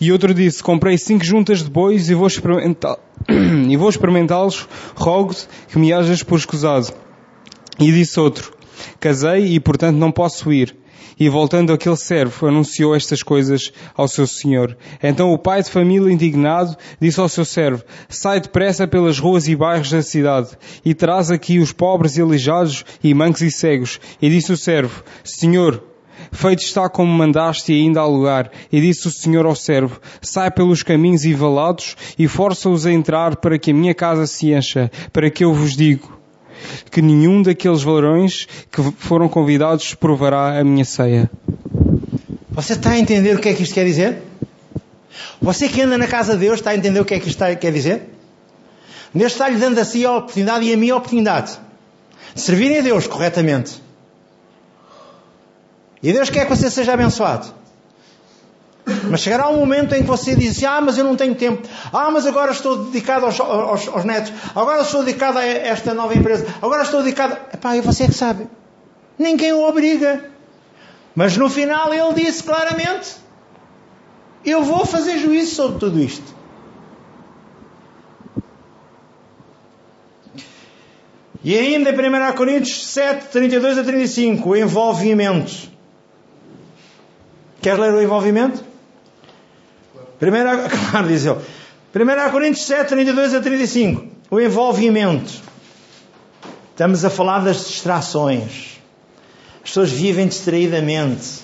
[0.00, 2.14] E outro disse: Comprei cinco juntas de bois e
[3.68, 4.66] e vou experimentá-los.
[4.96, 6.90] Rogo-te que me hajas por escusado.
[7.78, 8.54] E disse outro:
[8.98, 10.74] Casei e, portanto, não posso ir.
[11.22, 14.76] E voltando aquele servo, anunciou estas coisas ao seu senhor.
[15.00, 19.54] Então o pai de família, indignado, disse ao seu servo, sai depressa pelas ruas e
[19.54, 20.48] bairros da cidade,
[20.84, 24.00] e traz aqui os pobres e aleijados, e mancos e cegos.
[24.20, 25.84] E disse o servo, Senhor,
[26.32, 28.50] feito está como mandaste e ainda há lugar.
[28.72, 33.36] E disse o Senhor ao servo, sai pelos caminhos e valados, e força-os a entrar
[33.36, 36.20] para que a minha casa se encha, para que eu vos digo,
[36.90, 41.30] que nenhum daqueles varões que foram convidados provará a minha ceia.
[42.50, 44.22] Você está a entender o que é que isto quer dizer?
[45.40, 47.42] Você que anda na casa de Deus está a entender o que é que isto
[47.58, 48.10] quer dizer?
[49.14, 51.58] Deus está-lhe dando a si a oportunidade e a mim a oportunidade
[52.34, 53.82] de servirem a Deus corretamente.
[56.02, 57.61] E Deus quer que você seja abençoado.
[59.08, 61.66] Mas chegará um momento em que você diz assim, ah, mas eu não tenho tempo.
[61.92, 64.32] Ah, mas agora estou dedicado aos, aos, aos netos.
[64.54, 66.46] Agora estou dedicado a esta nova empresa.
[66.60, 67.36] Agora estou dedicado...
[67.52, 68.48] Epá, e você é que sabe.
[69.18, 70.30] Ninguém o obriga.
[71.14, 73.16] Mas no final ele disse claramente,
[74.44, 76.42] eu vou fazer juízo sobre tudo isto.
[81.44, 85.70] E ainda em 1 Coríntios 7, 32 a 35, o envolvimento.
[87.60, 88.71] Quer ler o envolvimento?
[90.22, 91.40] Primeira, claro, diz ele.
[91.92, 94.06] 1 Coríntios 7, 32 a 35.
[94.30, 95.32] O envolvimento.
[96.70, 98.80] Estamos a falar das distrações.
[99.56, 101.40] As pessoas vivem distraídamente.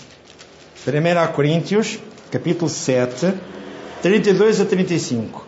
[0.86, 1.98] 1 Coríntios,
[2.30, 3.34] capítulo 7,
[4.00, 5.44] 32 a 35.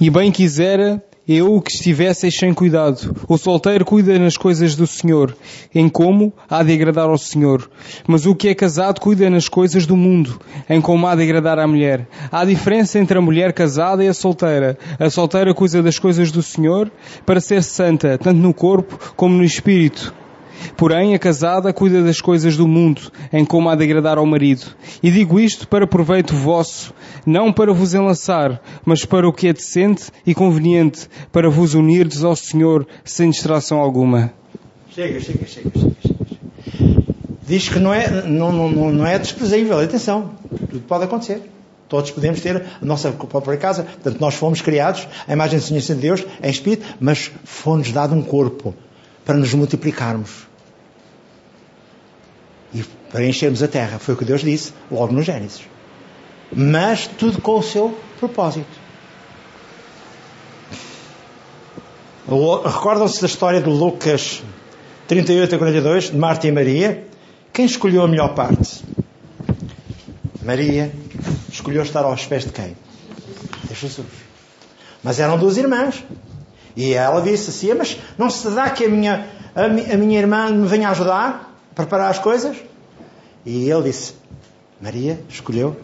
[0.00, 3.14] E bem quisera eu que estivesseis sem cuidado.
[3.28, 5.36] O solteiro cuida nas coisas do Senhor,
[5.74, 7.70] em como há de agradar ao Senhor.
[8.06, 11.58] Mas o que é casado cuida nas coisas do mundo, em como há de agradar
[11.58, 12.08] à mulher.
[12.32, 14.78] Há diferença entre a mulher casada e a solteira.
[14.98, 16.90] A solteira cuida das coisas do Senhor
[17.26, 20.14] para ser santa, tanto no corpo como no espírito.
[20.76, 24.66] Porém, a casada cuida das coisas do mundo, em como há de agradar ao marido.
[25.02, 26.92] E digo isto para proveito vosso,
[27.26, 32.24] não para vos enlaçar, mas para o que é decente e conveniente, para vos unirdes
[32.24, 34.32] ao Senhor sem distração alguma.
[34.90, 35.96] Chega, chega, chega, chega.
[36.02, 36.18] chega.
[37.46, 40.32] Diz que não é, não, não, não é desprezível, atenção,
[40.70, 41.40] tudo pode acontecer.
[41.88, 43.84] Todos podemos ter a nossa própria casa.
[43.84, 48.14] Portanto, nós fomos criados à imagem e semelhança de Deus, em espírito, mas foi-nos dado
[48.14, 48.74] um corpo
[49.28, 50.48] para nos multiplicarmos
[52.72, 53.98] e para enchermos a terra.
[53.98, 55.68] Foi o que Deus disse logo no Gênesis.
[56.50, 58.70] Mas tudo com o seu propósito.
[62.64, 64.42] Recordam-se da história de Lucas
[65.08, 67.06] 38 a 42, de Marta e Maria?
[67.52, 68.82] Quem escolheu a melhor parte?
[70.42, 70.90] Maria
[71.52, 72.74] escolheu estar aos pés de quem?
[73.64, 74.06] De Jesus.
[75.04, 76.02] Mas eram duas irmãs.
[76.78, 80.48] E ela disse assim: Mas não se dá que a minha, a, a minha irmã
[80.50, 81.48] me venha ajudar?
[81.78, 82.56] preparar as coisas?
[83.46, 84.14] E ele disse:
[84.80, 85.76] Maria escolheu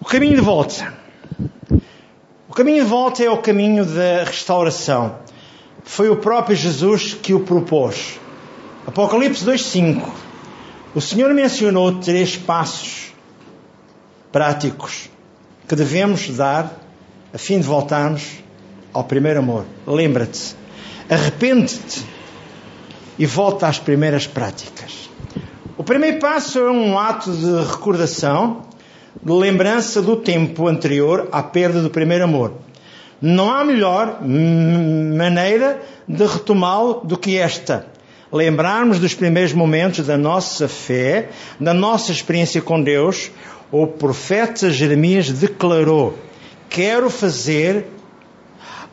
[0.00, 0.94] o caminho de volta.
[2.48, 5.16] O caminho de volta é o caminho da restauração.
[5.84, 8.18] Foi o próprio Jesus que o propôs.
[8.86, 10.02] Apocalipse 2:5.
[10.94, 13.12] O Senhor mencionou três passos
[14.30, 15.10] práticos
[15.68, 16.78] que devemos dar
[17.32, 18.41] a fim de voltarmos
[18.92, 19.64] ao primeiro amor.
[19.86, 20.54] Lembra-te,
[21.08, 22.04] arrepende-te
[23.18, 25.10] e volta às primeiras práticas.
[25.76, 28.62] O primeiro passo é um ato de recordação,
[29.22, 32.52] de lembrança do tempo anterior à perda do primeiro amor.
[33.20, 37.86] Não há melhor maneira de retomá-lo do que esta.
[38.32, 41.28] Lembrarmos dos primeiros momentos da nossa fé,
[41.60, 43.30] da nossa experiência com Deus.
[43.70, 46.18] O profeta Jeremias declarou:
[46.68, 47.86] Quero fazer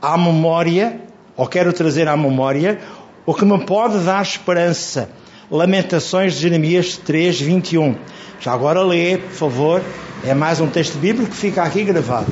[0.02, 1.02] à memória,
[1.36, 2.80] ou quero trazer à memória,
[3.26, 5.10] o que me pode dar esperança.
[5.52, 7.96] Lamentações de Jeremias 3, 21.
[8.40, 9.82] Já agora lê, por favor,
[10.24, 12.32] é mais um texto bíblico que fica aqui gravado.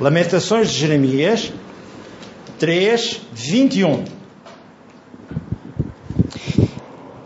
[0.00, 1.52] Lamentações de Jeremias
[2.58, 4.04] 3, 21.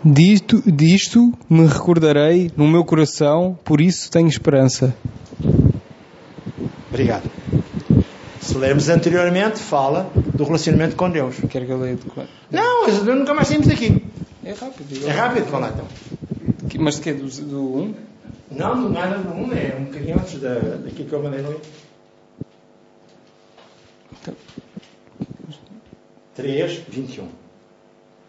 [0.05, 4.94] Disto, disto me recordarei no meu coração, por isso tenho esperança.
[6.90, 7.34] Obrigado.
[8.55, 11.34] Se lermos anteriormente, fala do relacionamento com Deus.
[11.50, 11.98] Quer que eu leia?
[12.52, 14.00] Não, eu nunca mais saímos daqui.
[14.44, 15.09] É rápido.
[15.09, 15.88] É rápido, vamos lá então.
[16.78, 17.12] Mas de que?
[17.14, 17.48] Do 1?
[17.48, 17.94] Do um?
[18.52, 21.42] Não, não nada do 1, um, é um bocadinho antes da, daqui que eu mandei
[21.42, 21.61] ler.
[24.22, 24.34] Então.
[26.36, 27.24] 3, 21.
[27.24, 27.28] O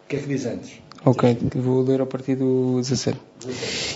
[0.08, 0.80] que é que diz antes?
[1.04, 3.16] Ok, vou ler a partir do 17.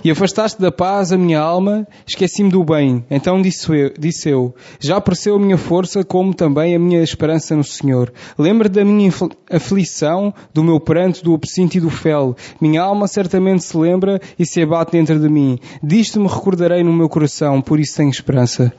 [0.04, 3.04] E afastaste da paz a minha alma, esqueci-me do bem.
[3.10, 7.56] Então disse eu, disse eu, já apareceu a minha força, como também a minha esperança
[7.56, 8.12] no Senhor.
[8.38, 9.10] Lembra da minha
[9.50, 12.36] aflição, do meu pranto, do absinto e do fel.
[12.60, 15.58] Minha alma certamente se lembra e se abate dentro de mim.
[15.82, 18.72] Disto me recordarei no meu coração, por isso tenho esperança.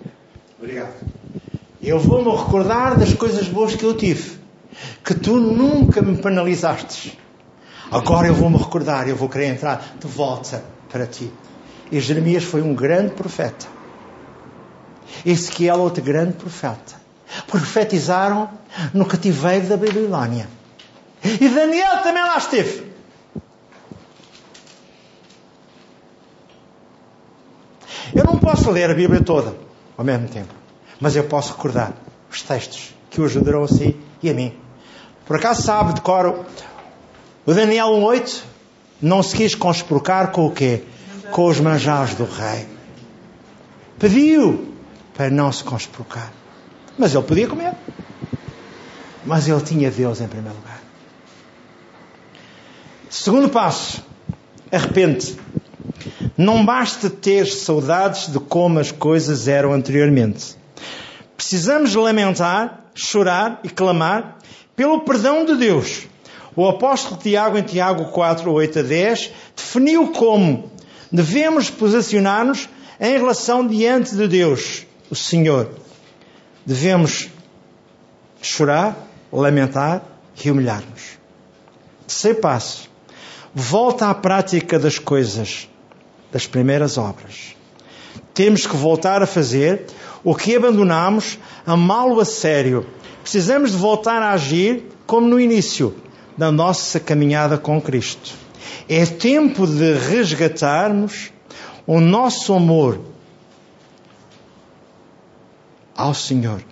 [0.60, 0.94] Obrigado.
[1.82, 4.38] Eu vou-me recordar das coisas boas que eu tive,
[5.04, 7.18] que tu nunca me penalizaste
[7.92, 11.32] Agora eu vou-me recordar, eu vou querer entrar de volta para ti.
[11.92, 13.68] E Jeremias foi um grande profeta.
[15.26, 16.96] Ezequiel, outro grande profeta.
[17.48, 18.50] Profetizaram
[18.94, 20.48] no cativeiro da Babilónia.
[21.24, 22.92] E Daniel também lá esteve.
[28.42, 29.56] posso ler a Bíblia toda
[29.98, 30.54] ao mesmo tempo,
[31.00, 31.94] mas eu posso recordar
[32.30, 34.54] os textos que o ajudarão a si e a mim.
[35.26, 36.46] Por acaso sabe, decoro,
[37.46, 38.44] o Daniel 1.8
[39.02, 40.84] não se quis conspurcar com o quê?
[41.32, 42.68] Com os manjares do rei.
[43.98, 44.74] Pediu
[45.16, 46.32] para não se conspurcar.
[46.98, 47.74] Mas ele podia comer.
[49.26, 50.82] Mas ele tinha Deus em primeiro lugar.
[53.10, 54.04] Segundo passo,
[54.72, 55.38] arrepende.
[56.38, 60.56] Não basta ter saudades de como as coisas eram anteriormente.
[61.36, 64.38] Precisamos lamentar, chorar e clamar
[64.76, 66.08] pelo perdão de Deus.
[66.56, 70.70] O apóstolo Tiago, em Tiago 4, 8 a 10, definiu como
[71.10, 72.68] devemos posicionar-nos
[73.00, 75.70] em relação diante de Deus, o Senhor.
[76.66, 77.30] Devemos
[78.42, 78.98] chorar,
[79.32, 80.04] lamentar
[80.44, 81.18] e humilhar-nos.
[82.06, 82.90] Terceiro passo.
[83.56, 85.70] Volta à prática das coisas,
[86.32, 87.56] das primeiras obras.
[88.34, 89.86] Temos que voltar a fazer
[90.24, 92.86] o que abandonamos, amá-lo a sério.
[93.22, 95.96] Precisamos de voltar a agir como no início
[96.38, 98.34] da nossa caminhada com Cristo.
[98.88, 101.32] É tempo de resgatarmos
[101.86, 103.00] o nosso amor
[105.96, 106.64] ao Senhor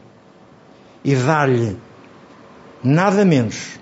[1.03, 1.78] e dar-lhe
[2.84, 3.80] nada menos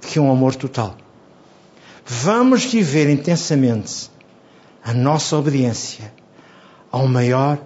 [0.00, 0.96] que um amor total.
[2.06, 4.10] Vamos viver intensamente
[4.84, 6.12] a nossa obediência
[6.92, 7.58] ao maior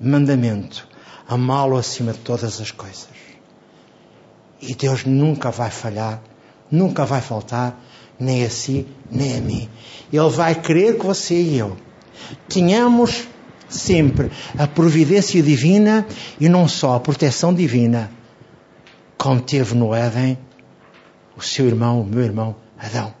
[0.00, 0.86] mandamento,
[1.28, 3.25] amá-lo acima de todas as coisas.
[4.60, 6.22] E Deus nunca vai falhar,
[6.70, 7.78] nunca vai faltar,
[8.18, 9.68] nem a si, nem a mim.
[10.12, 11.76] Ele vai querer que você e eu
[12.48, 13.28] tenhamos
[13.68, 16.06] sempre a providência divina
[16.40, 18.10] e não só a proteção divina,
[19.16, 20.38] como teve no Éden
[21.36, 23.12] o seu irmão, o meu irmão Adão,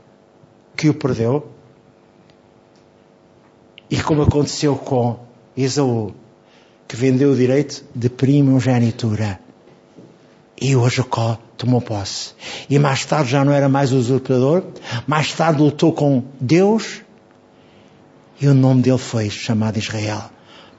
[0.76, 1.50] que o perdeu,
[3.90, 5.18] e como aconteceu com
[5.56, 6.14] Esaú,
[6.88, 9.40] que vendeu o direito de primogenitura.
[10.60, 12.34] E o Jacó tomou posse.
[12.68, 14.64] E mais tarde já não era mais usurpador,
[15.06, 17.02] mais tarde lutou com Deus,
[18.40, 20.30] e o nome dele foi chamado Israel.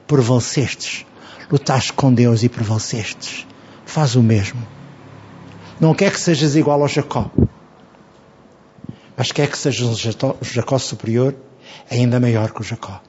[0.06, 1.04] Prevalecestes,
[1.50, 3.46] lutaste com Deus e prevalecestes.
[3.84, 4.66] Faz o mesmo.
[5.80, 7.30] Não quer que sejas igual ao Jacó,
[9.16, 9.94] mas quer que sejas um
[10.42, 11.34] Jacó superior,
[11.90, 13.00] ainda maior que o Jacó.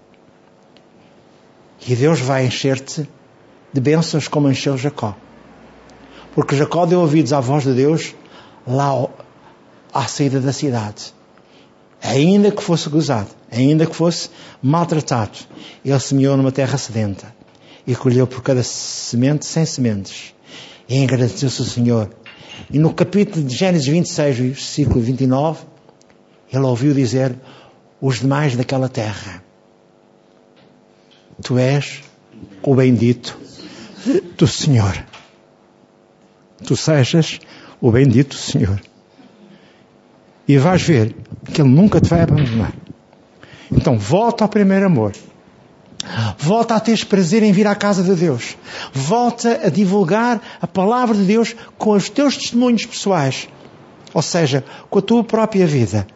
[1.88, 3.08] E Deus vai encher-te
[3.72, 5.16] de bênçãos como encheu Jacó.
[6.34, 8.16] Porque Jacó deu ouvidos à voz de Deus
[8.66, 9.08] lá
[9.94, 11.14] à saída da cidade.
[12.02, 14.30] Ainda que fosse gozado, ainda que fosse
[14.62, 15.38] maltratado,
[15.84, 17.34] ele semeou numa terra sedenta
[17.86, 20.34] e colheu por cada semente cem sementes.
[20.88, 22.10] E agradeceu-se ao Senhor.
[22.72, 25.64] E no capítulo de Gênesis 26, versículo 29,
[26.52, 27.36] ele ouviu dizer
[28.02, 29.44] os demais daquela terra.
[31.42, 32.02] Tu és
[32.64, 33.38] o bendito
[34.38, 35.09] do Senhor.
[36.66, 37.40] Tu sejas
[37.82, 38.80] o bendito Senhor.
[40.48, 41.16] E vais ver
[41.54, 42.74] que Ele nunca te vai abandonar.
[43.72, 45.14] Então volta ao primeiro amor.
[46.38, 48.58] Volta a teres prazer em vir à casa de Deus.
[48.94, 53.48] Volta a divulgar a palavra de Deus com os teus testemunhos pessoais.
[54.14, 56.08] Ou seja, com a tua própria vida.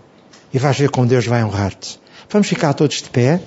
[0.53, 1.99] E vais ver como Deus vai honrar-te.
[2.29, 3.41] Vamos ficar todos de pé.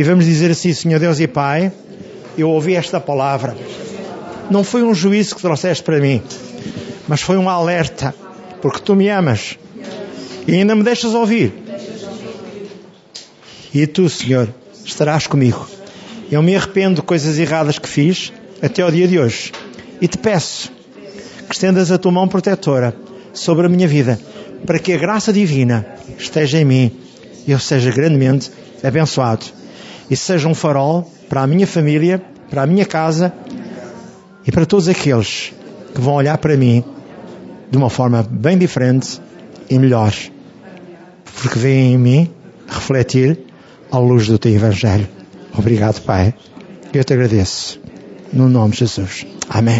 [0.00, 1.70] E vamos dizer assim, Senhor Deus e Pai,
[2.38, 3.54] eu ouvi esta palavra.
[4.50, 6.22] Não foi um juízo que trouxeste para mim,
[7.06, 8.14] mas foi um alerta,
[8.62, 9.58] porque tu me amas
[10.48, 11.52] e ainda me deixas ouvir.
[13.74, 14.48] E tu, Senhor,
[14.86, 15.68] estarás comigo.
[16.32, 18.32] Eu me arrependo de coisas erradas que fiz
[18.62, 19.52] até ao dia de hoje.
[20.00, 20.72] E te peço
[21.46, 22.96] que estendas a tua mão protetora
[23.34, 24.18] sobre a minha vida,
[24.64, 25.86] para que a graça divina
[26.18, 26.90] esteja em mim
[27.46, 28.50] e eu seja grandemente
[28.82, 29.59] abençoado
[30.10, 33.32] e seja um farol para a minha família, para a minha casa
[34.46, 35.52] e para todos aqueles
[35.94, 36.84] que vão olhar para mim
[37.70, 39.20] de uma forma bem diferente
[39.70, 40.12] e melhor,
[41.40, 42.30] porque veem em mim
[42.66, 43.38] refletir
[43.90, 45.08] à luz do teu Evangelho.
[45.56, 46.34] Obrigado, Pai.
[46.92, 47.80] Eu te agradeço.
[48.32, 49.26] No nome de Jesus.
[49.48, 49.78] Amém.